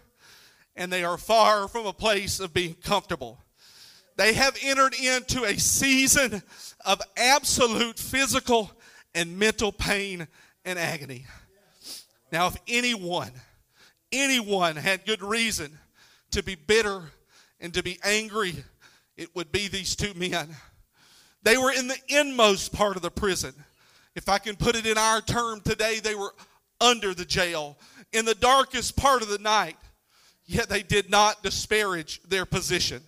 and 0.74 0.92
they 0.92 1.04
are 1.04 1.18
far 1.18 1.68
from 1.68 1.86
a 1.86 1.92
place 1.92 2.40
of 2.40 2.54
being 2.54 2.74
comfortable. 2.74 3.38
They 4.16 4.34
have 4.34 4.56
entered 4.62 4.94
into 4.94 5.44
a 5.44 5.58
season 5.58 6.42
of 6.84 7.00
absolute 7.16 7.98
physical 7.98 8.70
and 9.14 9.38
mental 9.38 9.72
pain 9.72 10.28
and 10.64 10.78
agony. 10.78 11.26
Now, 12.32 12.48
if 12.48 12.56
anyone, 12.66 13.30
anyone 14.10 14.74
had 14.74 15.06
good 15.06 15.22
reason 15.22 15.78
to 16.32 16.42
be 16.42 16.56
bitter 16.56 17.02
and 17.60 17.72
to 17.74 17.82
be 17.82 18.00
angry, 18.02 18.54
it 19.16 19.34
would 19.36 19.52
be 19.52 19.68
these 19.68 19.94
two 19.94 20.14
men. 20.14 20.48
They 21.44 21.58
were 21.58 21.70
in 21.70 21.86
the 21.88 21.98
inmost 22.08 22.72
part 22.72 22.96
of 22.96 23.02
the 23.02 23.10
prison. 23.10 23.54
If 24.16 24.28
I 24.28 24.38
can 24.38 24.56
put 24.56 24.74
it 24.74 24.86
in 24.86 24.98
our 24.98 25.20
term 25.20 25.60
today, 25.60 26.00
they 26.00 26.14
were 26.14 26.34
under 26.80 27.14
the 27.14 27.24
jail 27.24 27.76
in 28.12 28.24
the 28.24 28.34
darkest 28.34 28.96
part 28.96 29.22
of 29.22 29.28
the 29.28 29.38
night 29.38 29.76
yet 30.46 30.68
they 30.68 30.82
did 30.82 31.10
not 31.10 31.42
disparage 31.42 32.20
their 32.28 32.44
position. 32.44 33.02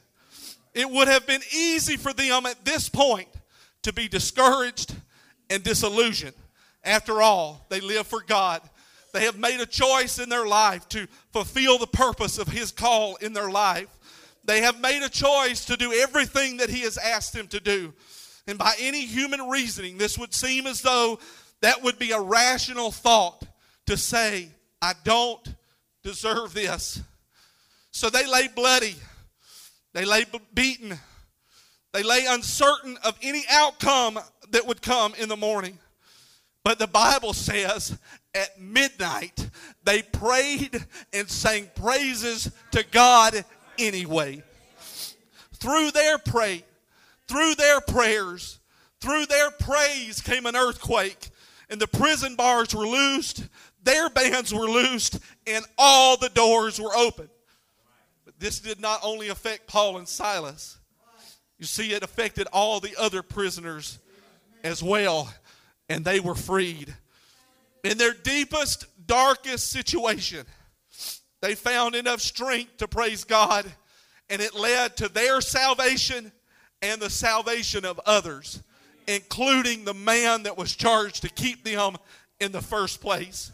It 0.72 0.90
would 0.90 1.08
have 1.08 1.26
been 1.26 1.42
easy 1.54 1.96
for 1.96 2.12
them 2.12 2.46
at 2.46 2.64
this 2.64 2.88
point 2.88 3.28
to 3.82 3.92
be 3.92 4.08
discouraged 4.08 4.94
and 5.50 5.62
disillusioned. 5.62 6.34
After 6.82 7.22
all, 7.22 7.64
they 7.68 7.80
live 7.80 8.06
for 8.06 8.22
God. 8.22 8.60
They 9.14 9.26
have 9.26 9.38
made 9.38 9.60
a 9.60 9.66
choice 9.66 10.18
in 10.18 10.28
their 10.28 10.44
life 10.44 10.88
to 10.88 11.06
fulfill 11.32 11.78
the 11.78 11.86
purpose 11.86 12.36
of 12.36 12.48
His 12.48 12.72
call 12.72 13.14
in 13.16 13.32
their 13.32 13.48
life. 13.48 13.86
They 14.44 14.62
have 14.62 14.80
made 14.80 15.04
a 15.04 15.08
choice 15.08 15.64
to 15.66 15.76
do 15.76 15.92
everything 15.92 16.56
that 16.56 16.68
He 16.68 16.80
has 16.80 16.98
asked 16.98 17.32
them 17.32 17.46
to 17.48 17.60
do. 17.60 17.94
And 18.48 18.58
by 18.58 18.74
any 18.80 19.06
human 19.06 19.48
reasoning, 19.48 19.98
this 19.98 20.18
would 20.18 20.34
seem 20.34 20.66
as 20.66 20.82
though 20.82 21.20
that 21.60 21.80
would 21.84 21.96
be 21.96 22.10
a 22.10 22.20
rational 22.20 22.90
thought 22.90 23.44
to 23.86 23.96
say, 23.96 24.48
I 24.82 24.94
don't 25.04 25.54
deserve 26.02 26.52
this. 26.52 27.00
So 27.92 28.10
they 28.10 28.26
lay 28.26 28.48
bloody, 28.48 28.96
they 29.92 30.04
lay 30.04 30.24
beaten, 30.54 30.98
they 31.92 32.02
lay 32.02 32.26
uncertain 32.28 32.98
of 33.04 33.16
any 33.22 33.44
outcome 33.48 34.18
that 34.50 34.66
would 34.66 34.82
come 34.82 35.14
in 35.14 35.28
the 35.28 35.36
morning. 35.36 35.78
But 36.64 36.80
the 36.80 36.88
Bible 36.88 37.32
says 37.32 37.96
at 38.34 38.60
midnight 38.60 39.48
they 39.84 40.02
prayed 40.02 40.84
and 41.12 41.28
sang 41.28 41.70
praises 41.74 42.50
to 42.72 42.84
God 42.90 43.44
anyway. 43.78 44.42
Through 45.54 45.92
their 45.92 46.18
pray, 46.18 46.64
through 47.28 47.54
their 47.54 47.80
prayers, 47.80 48.58
through 49.00 49.26
their 49.26 49.50
praise 49.50 50.20
came 50.20 50.46
an 50.46 50.56
earthquake, 50.56 51.30
and 51.70 51.80
the 51.80 51.86
prison 51.86 52.36
bars 52.36 52.74
were 52.74 52.86
loosed, 52.86 53.46
their 53.82 54.08
bands 54.10 54.52
were 54.52 54.68
loosed, 54.68 55.18
and 55.46 55.64
all 55.78 56.16
the 56.16 56.30
doors 56.30 56.80
were 56.80 56.94
open. 56.96 57.28
But 58.24 58.40
this 58.40 58.60
did 58.60 58.80
not 58.80 59.00
only 59.02 59.28
affect 59.28 59.66
Paul 59.66 59.98
and 59.98 60.08
Silas, 60.08 60.78
you 61.58 61.66
see, 61.66 61.92
it 61.92 62.02
affected 62.02 62.46
all 62.52 62.80
the 62.80 62.96
other 62.98 63.22
prisoners 63.22 63.98
as 64.62 64.82
well, 64.82 65.32
and 65.88 66.04
they 66.04 66.20
were 66.20 66.34
freed. 66.34 66.94
In 67.84 67.98
their 67.98 68.14
deepest, 68.14 68.86
darkest 69.06 69.70
situation, 69.70 70.46
they 71.42 71.54
found 71.54 71.94
enough 71.94 72.20
strength 72.20 72.78
to 72.78 72.88
praise 72.88 73.24
God, 73.24 73.70
and 74.30 74.40
it 74.40 74.54
led 74.54 74.96
to 74.96 75.08
their 75.08 75.42
salvation 75.42 76.32
and 76.80 77.00
the 77.00 77.10
salvation 77.10 77.84
of 77.84 78.00
others, 78.06 78.62
including 79.06 79.84
the 79.84 79.92
man 79.92 80.44
that 80.44 80.56
was 80.56 80.74
charged 80.74 81.22
to 81.22 81.28
keep 81.28 81.62
them 81.62 81.96
in 82.40 82.52
the 82.52 82.62
first 82.62 83.02
place. 83.02 83.52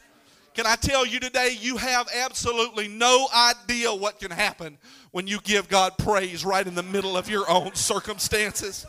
Can 0.54 0.66
I 0.66 0.76
tell 0.76 1.04
you 1.04 1.18
today, 1.18 1.56
you 1.60 1.76
have 1.76 2.08
absolutely 2.14 2.86
no 2.86 3.26
idea 3.34 3.92
what 3.92 4.20
can 4.20 4.30
happen 4.30 4.78
when 5.10 5.26
you 5.26 5.40
give 5.42 5.68
God 5.68 5.98
praise 5.98 6.44
right 6.44 6.66
in 6.66 6.74
the 6.76 6.82
middle 6.82 7.16
of 7.16 7.28
your 7.28 7.50
own 7.50 7.74
circumstances. 7.74 8.86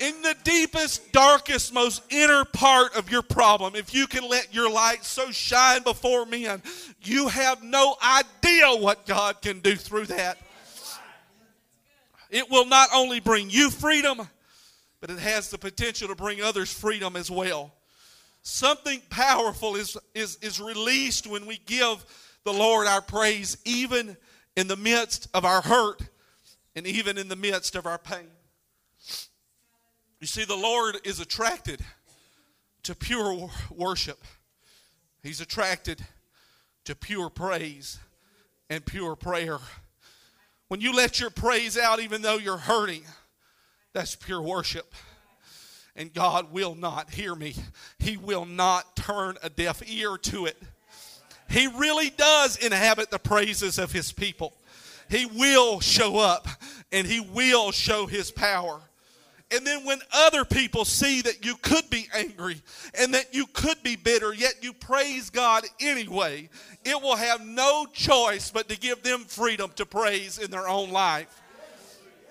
In 0.00 0.22
the 0.22 0.36
deepest, 0.44 1.12
darkest, 1.12 1.74
most 1.74 2.02
inner 2.10 2.44
part 2.44 2.94
of 2.96 3.10
your 3.10 3.22
problem, 3.22 3.74
if 3.74 3.92
you 3.92 4.06
can 4.06 4.28
let 4.28 4.54
your 4.54 4.70
light 4.70 5.04
so 5.04 5.30
shine 5.30 5.82
before 5.82 6.24
men, 6.24 6.62
you 7.02 7.28
have 7.28 7.62
no 7.62 7.96
idea 8.02 8.68
what 8.76 9.06
God 9.06 9.42
can 9.42 9.60
do 9.60 9.74
through 9.74 10.06
that. 10.06 10.38
It 12.30 12.50
will 12.50 12.66
not 12.66 12.90
only 12.94 13.20
bring 13.20 13.50
you 13.50 13.70
freedom, 13.70 14.28
but 15.00 15.10
it 15.10 15.18
has 15.18 15.50
the 15.50 15.58
potential 15.58 16.08
to 16.08 16.14
bring 16.14 16.42
others 16.42 16.72
freedom 16.72 17.16
as 17.16 17.30
well. 17.30 17.72
Something 18.42 19.02
powerful 19.10 19.76
is, 19.76 19.96
is, 20.14 20.36
is 20.42 20.60
released 20.60 21.26
when 21.26 21.46
we 21.46 21.58
give 21.66 22.04
the 22.44 22.52
Lord 22.52 22.86
our 22.86 23.02
praise, 23.02 23.56
even 23.64 24.16
in 24.56 24.68
the 24.68 24.76
midst 24.76 25.28
of 25.34 25.44
our 25.44 25.60
hurt 25.60 26.02
and 26.74 26.86
even 26.86 27.18
in 27.18 27.28
the 27.28 27.36
midst 27.36 27.74
of 27.76 27.86
our 27.86 27.98
pain. 27.98 28.28
You 30.20 30.26
see, 30.26 30.44
the 30.44 30.56
Lord 30.56 30.98
is 31.04 31.20
attracted 31.20 31.80
to 32.84 32.94
pure 32.94 33.50
worship, 33.70 34.18
He's 35.22 35.40
attracted 35.40 36.04
to 36.84 36.94
pure 36.94 37.28
praise 37.28 37.98
and 38.70 38.84
pure 38.84 39.14
prayer. 39.14 39.58
When 40.68 40.80
you 40.80 40.94
let 40.94 41.20
your 41.20 41.30
praise 41.30 41.78
out, 41.78 42.00
even 42.00 42.22
though 42.22 42.36
you're 42.36 42.56
hurting, 42.56 43.02
that's 43.92 44.14
pure 44.14 44.42
worship. 44.42 44.94
And 45.96 46.14
God 46.14 46.52
will 46.52 46.74
not 46.74 47.10
hear 47.10 47.34
me, 47.34 47.54
He 47.98 48.16
will 48.16 48.46
not 48.46 48.96
turn 48.96 49.36
a 49.42 49.50
deaf 49.50 49.82
ear 49.88 50.16
to 50.18 50.46
it. 50.46 50.56
He 51.50 51.66
really 51.66 52.10
does 52.10 52.56
inhabit 52.56 53.10
the 53.10 53.18
praises 53.18 53.78
of 53.78 53.92
His 53.92 54.12
people. 54.12 54.54
He 55.10 55.26
will 55.26 55.80
show 55.80 56.18
up 56.18 56.46
and 56.92 57.06
He 57.06 57.20
will 57.20 57.72
show 57.72 58.06
His 58.06 58.30
power. 58.30 58.80
And 59.50 59.66
then 59.66 59.84
when 59.84 60.00
other 60.12 60.44
people 60.44 60.84
see 60.84 61.22
that 61.22 61.44
you 61.44 61.56
could 61.56 61.88
be 61.88 62.06
angry 62.12 62.60
and 62.98 63.14
that 63.14 63.34
you 63.34 63.46
could 63.46 63.82
be 63.82 63.96
bitter, 63.96 64.34
yet 64.34 64.56
you 64.60 64.74
praise 64.74 65.30
God 65.30 65.64
anyway, 65.80 66.50
it 66.84 67.00
will 67.00 67.16
have 67.16 67.44
no 67.44 67.86
choice 67.92 68.50
but 68.50 68.68
to 68.68 68.78
give 68.78 69.02
them 69.02 69.20
freedom 69.20 69.70
to 69.76 69.86
praise 69.86 70.38
in 70.38 70.50
their 70.50 70.68
own 70.68 70.90
life. 70.90 71.40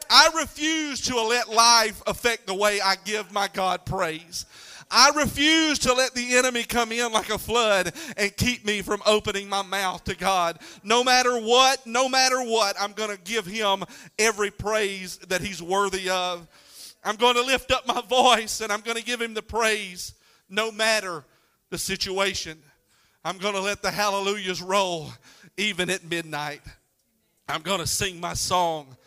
I 0.09 0.29
refuse 0.35 1.01
to 1.01 1.21
let 1.21 1.49
life 1.49 2.01
affect 2.05 2.47
the 2.47 2.53
way 2.53 2.79
I 2.79 2.95
give 3.03 3.31
my 3.31 3.49
God 3.51 3.85
praise. 3.85 4.45
I 4.89 5.11
refuse 5.17 5.79
to 5.79 5.93
let 5.93 6.13
the 6.13 6.37
enemy 6.37 6.63
come 6.63 6.91
in 6.91 7.11
like 7.11 7.29
a 7.29 7.37
flood 7.37 7.93
and 8.15 8.35
keep 8.37 8.65
me 8.65 8.81
from 8.81 9.01
opening 9.05 9.49
my 9.49 9.61
mouth 9.61 10.03
to 10.05 10.15
God. 10.15 10.59
No 10.83 11.03
matter 11.03 11.37
what, 11.37 11.85
no 11.85 12.07
matter 12.07 12.41
what, 12.41 12.75
I'm 12.79 12.93
going 12.93 13.09
to 13.09 13.21
give 13.21 13.45
him 13.45 13.83
every 14.17 14.51
praise 14.51 15.17
that 15.27 15.41
he's 15.41 15.61
worthy 15.61 16.09
of. 16.09 16.47
I'm 17.07 17.15
going 17.15 17.35
to 17.35 17.41
lift 17.41 17.71
up 17.71 17.87
my 17.87 18.01
voice 18.01 18.59
and 18.59 18.69
I'm 18.69 18.81
going 18.81 18.97
to 18.97 19.03
give 19.03 19.21
him 19.21 19.33
the 19.33 19.41
praise 19.41 20.13
no 20.49 20.73
matter 20.73 21.23
the 21.69 21.77
situation. 21.77 22.61
I'm 23.23 23.37
going 23.37 23.53
to 23.53 23.61
let 23.61 23.81
the 23.81 23.91
hallelujahs 23.91 24.61
roll 24.61 25.11
even 25.55 25.89
at 25.89 26.03
midnight. 26.03 26.59
I'm 27.47 27.61
going 27.61 27.79
to 27.79 27.87
sing 27.87 28.19
my 28.19 28.33
song 28.33 28.97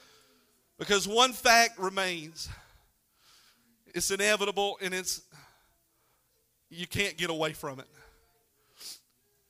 because 0.78 1.06
one 1.06 1.34
fact 1.34 1.78
remains 1.78 2.48
it's 3.94 4.10
inevitable 4.10 4.78
and 4.80 4.94
it's 4.94 5.20
you 6.70 6.86
can't 6.86 7.18
get 7.18 7.28
away 7.28 7.52
from 7.52 7.80
it. 7.80 7.88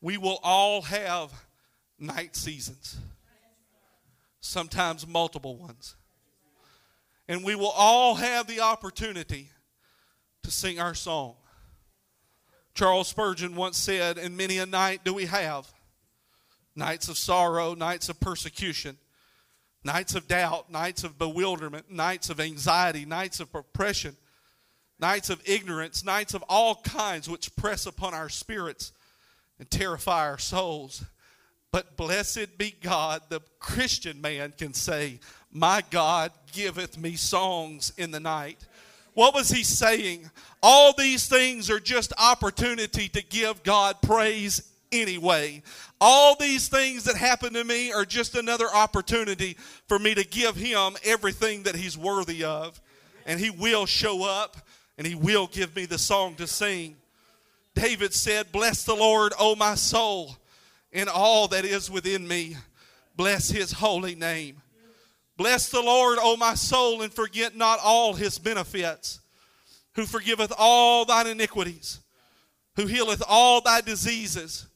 We 0.01 0.19
will 0.19 0.41
all 0.43 0.83
have 0.83 1.31
night 2.01 2.35
seasons, 2.35 2.97
sometimes 4.41 5.07
multiple 5.07 5.55
ones. 5.55 5.95
And 7.31 7.45
we 7.45 7.55
will 7.55 7.71
all 7.71 8.17
have 8.17 8.49
the 8.49 8.59
opportunity 8.59 9.51
to 10.43 10.51
sing 10.51 10.81
our 10.81 10.95
song. 10.95 11.37
Charles 12.75 13.07
Spurgeon 13.07 13.55
once 13.55 13.79
said, 13.79 14.19
And 14.19 14.37
many 14.37 14.59
a 14.59 14.67
night 14.67 15.05
do 15.05 15.15
we 15.15 15.27
have 15.27 15.73
nights 16.75 17.09
of 17.09 17.17
sorrow, 17.17 17.75
nights 17.75 18.09
of 18.09 18.19
persecution, 18.19 18.99
nights 19.85 20.17
of 20.17 20.27
doubt, 20.27 20.73
nights 20.73 21.05
of 21.05 21.19
bewilderment, 21.21 21.89
nights 21.89 22.31
of 22.31 22.41
anxiety, 22.41 23.05
nights 23.05 23.39
of 23.39 23.55
oppression, 23.55 24.17
nights 24.99 25.31
of 25.31 25.41
ignorance, 25.49 26.05
nights 26.05 26.35
of 26.35 26.43
all 26.49 26.83
kinds 26.83 27.29
which 27.29 27.55
press 27.55 27.87
upon 27.87 28.13
our 28.13 28.29
spirits 28.29 28.91
and 29.61 29.71
terrify 29.71 30.27
our 30.27 30.39
souls. 30.39 31.05
But 31.71 31.97
blessed 31.97 32.59
be 32.59 32.75
God, 32.83 33.23
the 33.29 33.41
Christian 33.61 34.21
man 34.21 34.53
can 34.59 34.75
say, 34.75 35.21
My 35.53 35.83
God 35.91 36.33
giveth 36.53 36.97
me 36.99 37.17
songs 37.17 37.93
in 37.97 38.11
the 38.11 38.21
night. 38.21 38.67
What 39.15 39.35
was 39.35 39.51
he 39.51 39.65
saying? 39.65 40.31
All 40.63 40.93
these 40.97 41.29
things 41.29 41.71
are 41.71 41.81
just 41.81 42.13
opportunity 42.19 43.09
to 43.09 43.23
give 43.23 43.63
God 43.63 43.97
praise 44.03 44.71
anyway. 44.93 45.63
All 46.01 46.37
these 46.39 46.69
things 46.69 47.05
that 47.05 47.17
happen 47.17 47.53
to 47.55 47.65
me 47.65 47.93
are 47.93 48.05
just 48.05 48.37
another 48.37 48.69
opportunity 48.73 49.57
for 49.89 49.99
me 49.99 50.15
to 50.15 50.25
give 50.25 50.57
him 50.57 50.97
everything 51.05 51.65
that 51.65 51.77
he's 51.77 51.99
worthy 51.99 52.45
of. 52.45 52.81
And 53.27 53.39
he 53.41 53.51
will 53.51 53.87
show 53.87 54.25
up 54.25 54.57
and 54.97 55.07
he 55.07 55.15
will 55.15 55.47
give 55.47 55.75
me 55.75 55.87
the 55.87 55.99
song 55.99 56.37
to 56.37 56.47
sing. 56.47 56.97
David 57.75 58.13
said, 58.15 58.53
Bless 58.53 58.85
the 58.85 58.95
Lord, 58.95 59.33
O 59.39 59.55
my 59.55 59.75
soul, 59.75 60.37
and 60.93 61.09
all 61.09 61.49
that 61.49 61.65
is 61.65 61.91
within 61.91 62.27
me. 62.27 62.57
Bless 63.17 63.51
his 63.51 63.73
holy 63.73 64.15
name. 64.15 64.63
Bless 65.41 65.71
the 65.71 65.81
Lord, 65.81 66.19
O 66.21 66.37
my 66.37 66.53
soul, 66.53 67.01
and 67.01 67.11
forget 67.11 67.57
not 67.57 67.79
all 67.83 68.13
his 68.13 68.39
benefits, 68.39 69.21
who 69.95 70.05
forgiveth 70.05 70.53
all 70.59 71.07
thine 71.07 71.27
iniquities, 71.27 72.01
who 72.77 72.85
healeth 72.85 73.23
all 73.27 73.63
thy 73.63 73.81
diseases, 73.81 74.67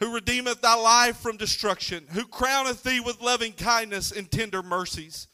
who 0.00 0.12
redeemeth 0.12 0.62
thy 0.62 0.74
life 0.74 1.16
from 1.18 1.36
destruction, 1.36 2.06
who 2.10 2.26
crowneth 2.26 2.82
thee 2.82 2.98
with 2.98 3.20
loving 3.20 3.52
kindness 3.52 4.10
and 4.10 4.28
tender 4.28 4.64
mercies, 4.64 5.28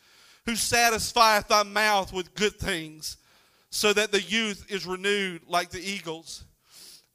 who 0.45 0.55
satisfieth 0.55 1.49
thy 1.49 1.63
mouth 1.63 2.13
with 2.13 2.35
good 2.35 2.57
things 2.59 3.17
so 3.71 3.95
that 3.95 4.13
the 4.13 4.21
youth 4.21 4.67
is 4.69 4.85
renewed 4.85 5.41
like 5.49 5.71
the 5.71 5.81
eagles. 5.81 6.45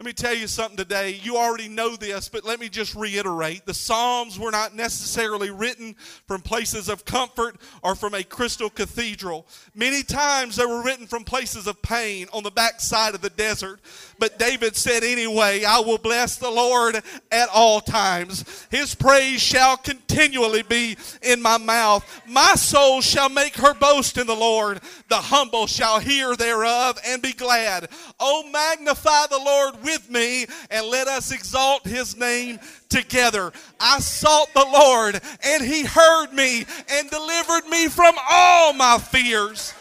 Let 0.01 0.07
me 0.07 0.13
tell 0.13 0.33
you 0.33 0.47
something 0.47 0.77
today. 0.77 1.19
You 1.21 1.37
already 1.37 1.67
know 1.67 1.95
this, 1.95 2.27
but 2.27 2.43
let 2.43 2.59
me 2.59 2.69
just 2.69 2.95
reiterate. 2.95 3.67
The 3.67 3.73
Psalms 3.75 4.39
were 4.39 4.49
not 4.49 4.73
necessarily 4.73 5.51
written 5.51 5.95
from 6.25 6.41
places 6.41 6.89
of 6.89 7.05
comfort 7.05 7.57
or 7.83 7.93
from 7.93 8.15
a 8.15 8.23
crystal 8.23 8.71
cathedral. 8.71 9.45
Many 9.75 10.01
times 10.01 10.55
they 10.55 10.65
were 10.65 10.81
written 10.81 11.05
from 11.05 11.23
places 11.23 11.67
of 11.67 11.79
pain 11.83 12.25
on 12.33 12.41
the 12.41 12.49
backside 12.49 13.13
of 13.13 13.21
the 13.21 13.29
desert. 13.29 13.79
But 14.17 14.39
David 14.39 14.75
said, 14.75 15.03
anyway, 15.03 15.65
I 15.65 15.81
will 15.81 15.99
bless 15.99 16.37
the 16.37 16.49
Lord 16.49 16.99
at 17.31 17.49
all 17.53 17.79
times. 17.79 18.65
His 18.71 18.95
praise 18.95 19.39
shall 19.39 19.77
continually 19.77 20.63
be 20.63 20.97
in 21.21 21.43
my 21.43 21.59
mouth. 21.59 22.23
My 22.27 22.55
soul 22.55 23.01
shall 23.01 23.29
make 23.29 23.55
her 23.57 23.75
boast 23.75 24.17
in 24.17 24.25
the 24.25 24.35
Lord. 24.35 24.79
The 25.09 25.17
humble 25.17 25.67
shall 25.67 25.99
hear 25.99 26.35
thereof 26.35 26.97
and 27.05 27.21
be 27.21 27.33
glad. 27.33 27.87
Oh, 28.19 28.49
magnify 28.51 29.27
the 29.27 29.37
Lord 29.37 29.75
with 29.91 30.09
me 30.09 30.45
and 30.69 30.87
let 30.87 31.07
us 31.07 31.31
exalt 31.31 31.85
his 31.85 32.15
name 32.15 32.59
together. 32.89 33.51
I 33.79 33.99
sought 33.99 34.53
the 34.53 34.65
Lord 34.71 35.19
and 35.43 35.63
he 35.63 35.83
heard 35.83 36.31
me 36.33 36.65
and 36.89 37.09
delivered 37.09 37.67
me 37.67 37.87
from 37.87 38.15
all 38.29 38.73
my 38.73 38.97
fears. 38.97 39.73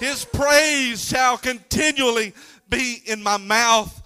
His 0.00 0.24
praise 0.24 1.04
shall 1.04 1.38
continually 1.38 2.32
be 2.68 3.00
in 3.06 3.22
my 3.22 3.36
mouth, 3.36 4.02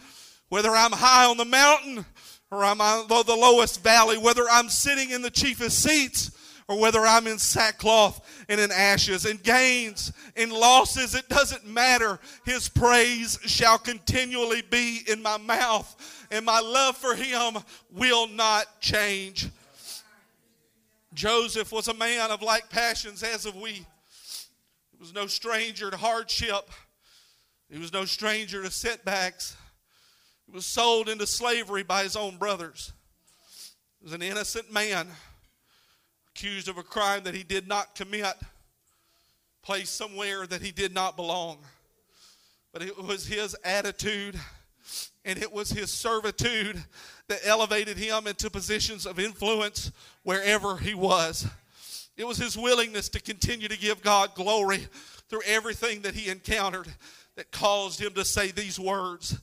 whether 0.51 0.71
I'm 0.71 0.93
high 0.93 1.25
on 1.25 1.39
the 1.39 1.45
mountain 1.47 2.05
or 2.51 2.65
I'm 2.65 2.81
on 2.81 3.09
the 3.09 3.37
lowest 3.37 3.83
valley, 3.83 4.19
whether 4.19 4.45
I'm 4.51 4.69
sitting 4.69 5.11
in 5.11 5.23
the 5.23 5.31
chiefest 5.31 5.83
seats 5.83 6.31
or 6.69 6.79
whether 6.79 7.01
I'm 7.01 7.27
in 7.27 7.39
sackcloth 7.39 8.21
and 8.49 8.61
in 8.61 8.73
ashes, 8.73 9.27
in 9.27 9.37
gains, 9.39 10.13
in 10.35 10.51
losses, 10.51 11.15
it 11.15 11.29
doesn't 11.29 11.67
matter. 11.67 12.19
His 12.45 12.69
praise 12.69 13.39
shall 13.45 13.79
continually 13.79 14.63
be 14.63 15.03
in 15.07 15.23
my 15.23 15.37
mouth, 15.37 16.27
and 16.31 16.47
my 16.47 16.61
love 16.61 16.97
for 16.97 17.15
him 17.15 17.59
will 17.93 18.27
not 18.27 18.81
change. 18.81 19.49
Joseph 21.13 21.73
was 21.73 21.89
a 21.89 21.95
man 21.95 22.31
of 22.31 22.43
like 22.43 22.71
passions 22.71 23.23
as 23.23 23.45
of 23.45 23.55
we. 23.55 23.73
He 23.73 23.85
was 24.99 25.13
no 25.13 25.27
stranger 25.27 25.91
to 25.91 25.97
hardship. 25.97 26.71
He 27.71 27.79
was 27.79 27.93
no 27.93 28.05
stranger 28.07 28.63
to 28.63 28.71
setbacks. 28.71 29.57
He 30.47 30.53
was 30.53 30.65
sold 30.65 31.09
into 31.09 31.27
slavery 31.27 31.83
by 31.83 32.03
his 32.03 32.17
own 32.17 32.39
brothers. 32.39 32.93
He 33.99 34.05
was 34.05 34.15
an 34.15 34.23
innocent 34.23 34.73
man 34.73 35.09
accused 36.39 36.69
of 36.69 36.79
a 36.79 36.85
crime 36.85 37.25
that 37.25 37.35
he 37.35 37.43
did 37.43 37.67
not 37.67 37.97
commit, 37.97 38.35
placed 39.61 39.97
somewhere 39.97 40.47
that 40.47 40.63
he 40.63 40.71
did 40.71 40.95
not 40.95 41.17
belong. 41.17 41.59
But 42.73 42.81
it 42.83 42.97
was 42.97 43.27
his 43.27 43.57
attitude 43.65 44.39
and 45.25 45.37
it 45.43 45.53
was 45.53 45.71
his 45.71 45.91
servitude 45.91 46.81
that 47.27 47.41
elevated 47.45 47.97
him 47.97 48.29
into 48.29 48.51
positions 48.51 49.05
of 49.05 49.19
influence 49.19 49.91
wherever 50.23 50.77
he 50.77 50.95
was. 50.95 51.45
It 52.17 52.25
was 52.25 52.39
his 52.39 52.57
willingness 52.57 53.09
to 53.09 53.21
continue 53.21 53.67
to 53.67 53.77
give 53.77 54.01
God 54.01 54.37
glory 54.37 54.87
through 55.29 55.43
everything 55.45 56.03
that 56.03 56.15
he 56.15 56.31
encountered 56.31 56.87
that 57.35 57.51
caused 57.51 58.01
him 58.01 58.13
to 58.13 58.25
say 58.25 58.53
these 58.53 58.79
words. 58.79 59.41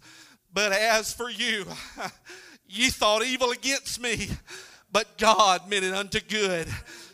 But 0.54 0.72
as 0.72 1.14
for 1.14 1.30
you, 1.30 1.66
ye 2.70 2.90
thought 2.90 3.26
evil 3.26 3.52
against 3.52 4.00
me, 4.00 4.30
but 4.96 5.18
God 5.18 5.70
meant 5.70 5.84
it 5.84 5.94
unto 5.94 6.22
good 6.22 6.70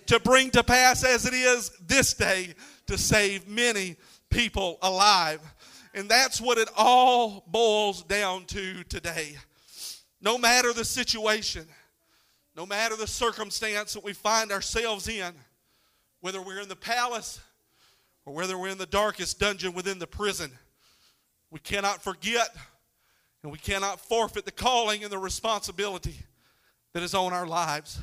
to 0.05 0.19
bring 0.19 0.51
to 0.51 0.63
pass 0.63 1.03
as 1.03 1.25
it 1.25 1.33
is 1.33 1.71
this 1.87 2.13
day 2.13 2.53
to 2.85 2.95
save 2.95 3.47
many 3.47 3.95
people 4.29 4.77
alive. 4.83 5.41
And 5.95 6.07
that's 6.07 6.39
what 6.39 6.59
it 6.59 6.69
all 6.77 7.43
boils 7.47 8.03
down 8.03 8.45
to 8.45 8.83
today. 8.83 9.35
No 10.21 10.37
matter 10.37 10.73
the 10.73 10.85
situation, 10.85 11.65
no 12.55 12.67
matter 12.67 12.95
the 12.95 13.07
circumstance 13.07 13.93
that 13.93 14.03
we 14.03 14.13
find 14.13 14.51
ourselves 14.51 15.07
in, 15.07 15.33
whether 16.19 16.39
we're 16.39 16.61
in 16.61 16.69
the 16.69 16.75
palace 16.75 17.39
or 18.27 18.35
whether 18.35 18.59
we're 18.59 18.69
in 18.69 18.77
the 18.77 18.85
darkest 18.85 19.39
dungeon 19.39 19.73
within 19.73 19.97
the 19.97 20.05
prison, 20.05 20.51
we 21.49 21.57
cannot 21.57 22.03
forget 22.03 22.55
and 23.41 23.51
we 23.51 23.57
cannot 23.57 23.99
forfeit 23.99 24.45
the 24.45 24.51
calling 24.51 25.01
and 25.01 25.11
the 25.11 25.17
responsibility 25.17 26.19
that 26.93 27.03
is 27.03 27.13
on 27.13 27.33
our 27.33 27.47
lives. 27.47 27.99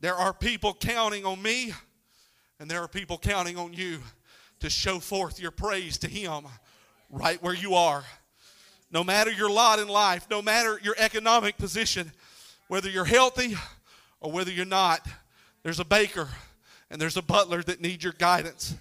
There 0.00 0.14
are 0.14 0.32
people 0.32 0.74
counting 0.74 1.24
on 1.24 1.42
me, 1.42 1.72
and 2.60 2.70
there 2.70 2.82
are 2.82 2.88
people 2.88 3.18
counting 3.18 3.56
on 3.56 3.72
you 3.72 3.98
to 4.60 4.70
show 4.70 4.98
forth 4.98 5.40
your 5.40 5.50
praise 5.50 5.98
to 5.98 6.08
Him 6.08 6.44
right 7.10 7.42
where 7.42 7.54
you 7.54 7.74
are. 7.74 8.04
No 8.90 9.04
matter 9.04 9.30
your 9.30 9.50
lot 9.50 9.78
in 9.78 9.88
life, 9.88 10.26
no 10.30 10.40
matter 10.40 10.80
your 10.82 10.94
economic 10.98 11.58
position, 11.58 12.12
whether 12.68 12.88
you're 12.88 13.04
healthy 13.04 13.56
or 14.20 14.32
whether 14.32 14.50
you're 14.50 14.64
not, 14.64 15.06
there's 15.62 15.80
a 15.80 15.84
baker 15.84 16.28
and 16.90 17.00
there's 17.00 17.16
a 17.16 17.22
butler 17.22 17.62
that 17.62 17.80
need 17.80 18.02
your 18.02 18.14
guidance. 18.14 18.74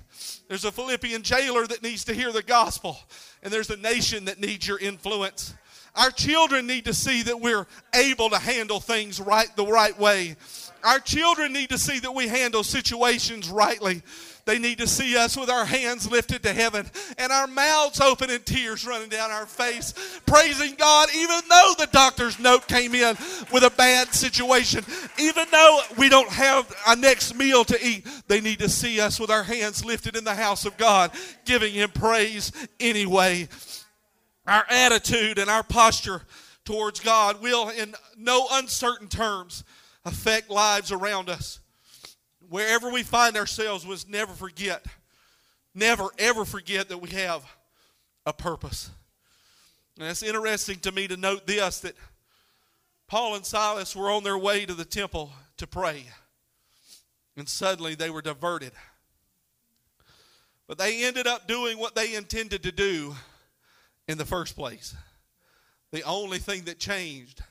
There's 0.48 0.66
a 0.66 0.72
Philippian 0.72 1.24
jailer 1.24 1.68
that 1.68 1.84
needs 1.84 2.06
to 2.06 2.14
hear 2.14 2.32
the 2.32 2.44
gospel, 2.44 2.98
and 3.44 3.52
there's 3.52 3.70
a 3.70 3.78
nation 3.78 4.26
that 4.26 4.40
needs 4.40 4.68
your 4.68 4.80
influence. 4.80 5.54
Our 5.98 6.12
children 6.12 6.68
need 6.68 6.86
to 6.86 6.94
see 6.94 7.24
that 7.24 7.42
we're 7.42 7.66
able 7.94 8.30
to 8.30 8.38
handle 8.38 8.80
things 8.80 9.20
right 9.20 9.50
the 9.56 9.66
right 9.66 9.98
way. 10.00 10.36
Our 10.84 11.00
children 11.00 11.54
need 11.54 11.70
to 11.70 11.78
see 11.80 12.00
that 12.00 12.14
we 12.14 12.28
handle 12.28 12.64
situations 12.64 13.50
rightly. 13.50 14.04
They 14.46 14.60
need 14.60 14.78
to 14.78 14.88
see 14.88 15.18
us 15.18 15.36
with 15.36 15.50
our 15.50 15.66
hands 15.66 16.10
lifted 16.10 16.44
to 16.44 16.54
heaven 16.54 16.86
and 17.18 17.34
our 17.34 17.48
mouths 17.48 18.00
open 18.00 18.30
and 18.30 18.46
tears 18.46 18.86
running 18.86 19.10
down 19.10 19.32
our 19.32 19.48
face, 19.48 19.94
praising 20.26 20.76
God, 20.76 21.10
even 21.14 21.42
though 21.50 21.74
the 21.78 21.90
doctor's 21.92 22.40
note 22.40 22.68
came 22.68 22.96
in 22.96 23.18
with 23.52 23.64
a 23.64 23.74
bad 23.76 24.14
situation, 24.14 24.86
even 25.20 25.48
though 25.52 25.82
we 25.98 26.08
don't 26.08 26.30
have 26.30 26.74
our 26.86 26.96
next 26.96 27.36
meal 27.36 27.66
to 27.66 27.86
eat. 27.86 28.08
They 28.28 28.40
need 28.40 28.60
to 28.60 28.70
see 28.70 29.02
us 29.02 29.20
with 29.20 29.32
our 29.32 29.44
hands 29.44 29.84
lifted 29.84 30.16
in 30.16 30.24
the 30.24 30.36
house 30.36 30.66
of 30.66 30.78
God, 30.78 31.12
giving 31.44 31.74
Him 31.74 31.90
praise 31.90 32.54
anyway 32.80 33.50
our 34.48 34.66
attitude 34.70 35.38
and 35.38 35.50
our 35.50 35.64
posture 35.64 36.22
towards 36.64 37.00
God 37.02 37.42
will, 37.42 37.70
in 37.70 37.94
no 38.18 38.48
uncertain 38.52 39.08
terms, 39.08 39.64
affect 40.06 40.50
lives 40.50 40.92
around 40.92 41.30
us. 41.30 41.60
Wherever 42.50 42.90
we 42.90 43.04
find 43.04 43.36
ourselves, 43.36 43.84
we 43.86 43.92
must 43.92 44.10
never 44.10 44.34
forget, 44.34 44.86
never 45.76 46.08
ever 46.18 46.46
forget 46.46 46.90
that 46.90 47.00
we 47.00 47.10
have 47.10 47.46
a 48.26 48.32
purpose. 48.32 48.90
And 50.00 50.08
it's 50.08 50.24
interesting 50.24 50.80
to 50.80 50.92
me 50.92 51.08
to 51.08 51.18
note 51.18 51.46
this 51.46 51.82
that 51.82 51.96
Paul 53.08 53.36
and 53.36 53.46
Silas 53.46 53.96
were 53.96 54.10
on 54.10 54.24
their 54.24 54.38
way 54.38 54.66
to 54.66 54.74
the 54.74 54.86
temple 54.86 55.32
to 55.58 55.68
pray, 55.68 56.06
and 57.36 57.50
suddenly 57.50 57.96
they 57.96 58.10
were 58.10 58.22
diverted. 58.22 58.72
But 60.68 60.78
they 60.78 61.04
ended 61.04 61.28
up 61.28 61.48
doing 61.48 61.80
what 61.80 61.96
they 61.96 62.16
intended 62.16 62.64
to 62.64 62.72
do 62.72 63.16
in 64.08 64.18
the 64.18 64.26
first 64.26 64.56
place. 64.56 64.96
The 65.92 66.04
only 66.04 66.38
thing 66.38 66.64
that 66.64 66.80
changed 66.80 67.42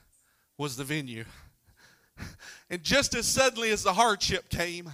was 0.59 0.77
the 0.77 0.85
venue. 0.85 1.25
And 2.69 2.83
just 2.83 3.14
as 3.14 3.27
suddenly 3.27 3.71
as 3.71 3.85
the 3.85 3.92
hardship 3.92 4.49
came, 4.49 4.90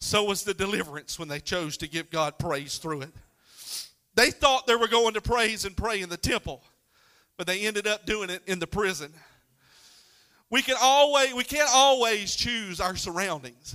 so 0.00 0.24
was 0.24 0.44
the 0.44 0.54
deliverance 0.54 1.18
when 1.18 1.28
they 1.28 1.40
chose 1.40 1.76
to 1.78 1.88
give 1.88 2.10
God 2.10 2.38
praise 2.38 2.78
through 2.78 3.02
it. 3.02 3.10
They 4.14 4.30
thought 4.30 4.66
they 4.66 4.76
were 4.76 4.88
going 4.88 5.14
to 5.14 5.20
praise 5.20 5.64
and 5.64 5.76
pray 5.76 6.00
in 6.00 6.08
the 6.08 6.16
temple, 6.16 6.62
but 7.36 7.46
they 7.46 7.66
ended 7.66 7.86
up 7.86 8.06
doing 8.06 8.30
it 8.30 8.42
in 8.46 8.58
the 8.58 8.66
prison. 8.66 9.12
We 10.50 10.62
can 10.62 10.76
always 10.80 11.34
we 11.34 11.44
can't 11.44 11.70
always 11.72 12.36
choose 12.36 12.80
our 12.80 12.96
surroundings, 12.96 13.74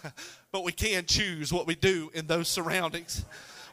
but 0.52 0.64
we 0.64 0.72
can 0.72 1.06
choose 1.06 1.52
what 1.52 1.66
we 1.66 1.74
do 1.74 2.10
in 2.12 2.26
those 2.26 2.48
surroundings. 2.48 3.24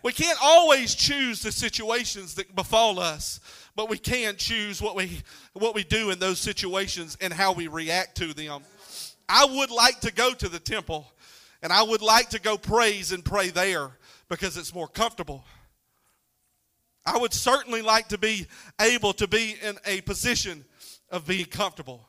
We 0.05 0.13
can't 0.13 0.37
always 0.39 0.93
choose 0.93 1.41
the 1.41 1.51
situations 1.51 2.35
that 2.35 2.55
befall 2.55 2.99
us, 2.99 3.39
but 3.75 3.89
we 3.89 3.97
can 3.97 4.35
choose 4.35 4.79
what 4.79 4.95
we 4.95 5.23
what 5.53 5.73
we 5.73 5.83
do 5.83 6.11
in 6.11 6.19
those 6.19 6.37
situations 6.37 7.17
and 7.21 7.33
how 7.33 7.53
we 7.53 7.65
react 7.65 8.15
to 8.17 8.31
them. 8.31 8.61
I 9.27 9.45
would 9.45 9.71
like 9.71 10.01
to 10.01 10.13
go 10.13 10.31
to 10.35 10.47
the 10.47 10.59
temple 10.59 11.11
and 11.63 11.73
I 11.73 11.81
would 11.81 12.03
like 12.03 12.29
to 12.29 12.39
go 12.39 12.55
praise 12.55 13.13
and 13.13 13.25
pray 13.25 13.49
there 13.49 13.97
because 14.29 14.57
it's 14.57 14.75
more 14.75 14.87
comfortable. 14.87 15.43
I 17.03 17.17
would 17.17 17.33
certainly 17.33 17.81
like 17.81 18.09
to 18.09 18.19
be 18.19 18.45
able 18.79 19.13
to 19.13 19.27
be 19.27 19.55
in 19.59 19.75
a 19.87 20.01
position 20.01 20.65
of 21.09 21.25
being 21.25 21.45
comfortable 21.45 22.07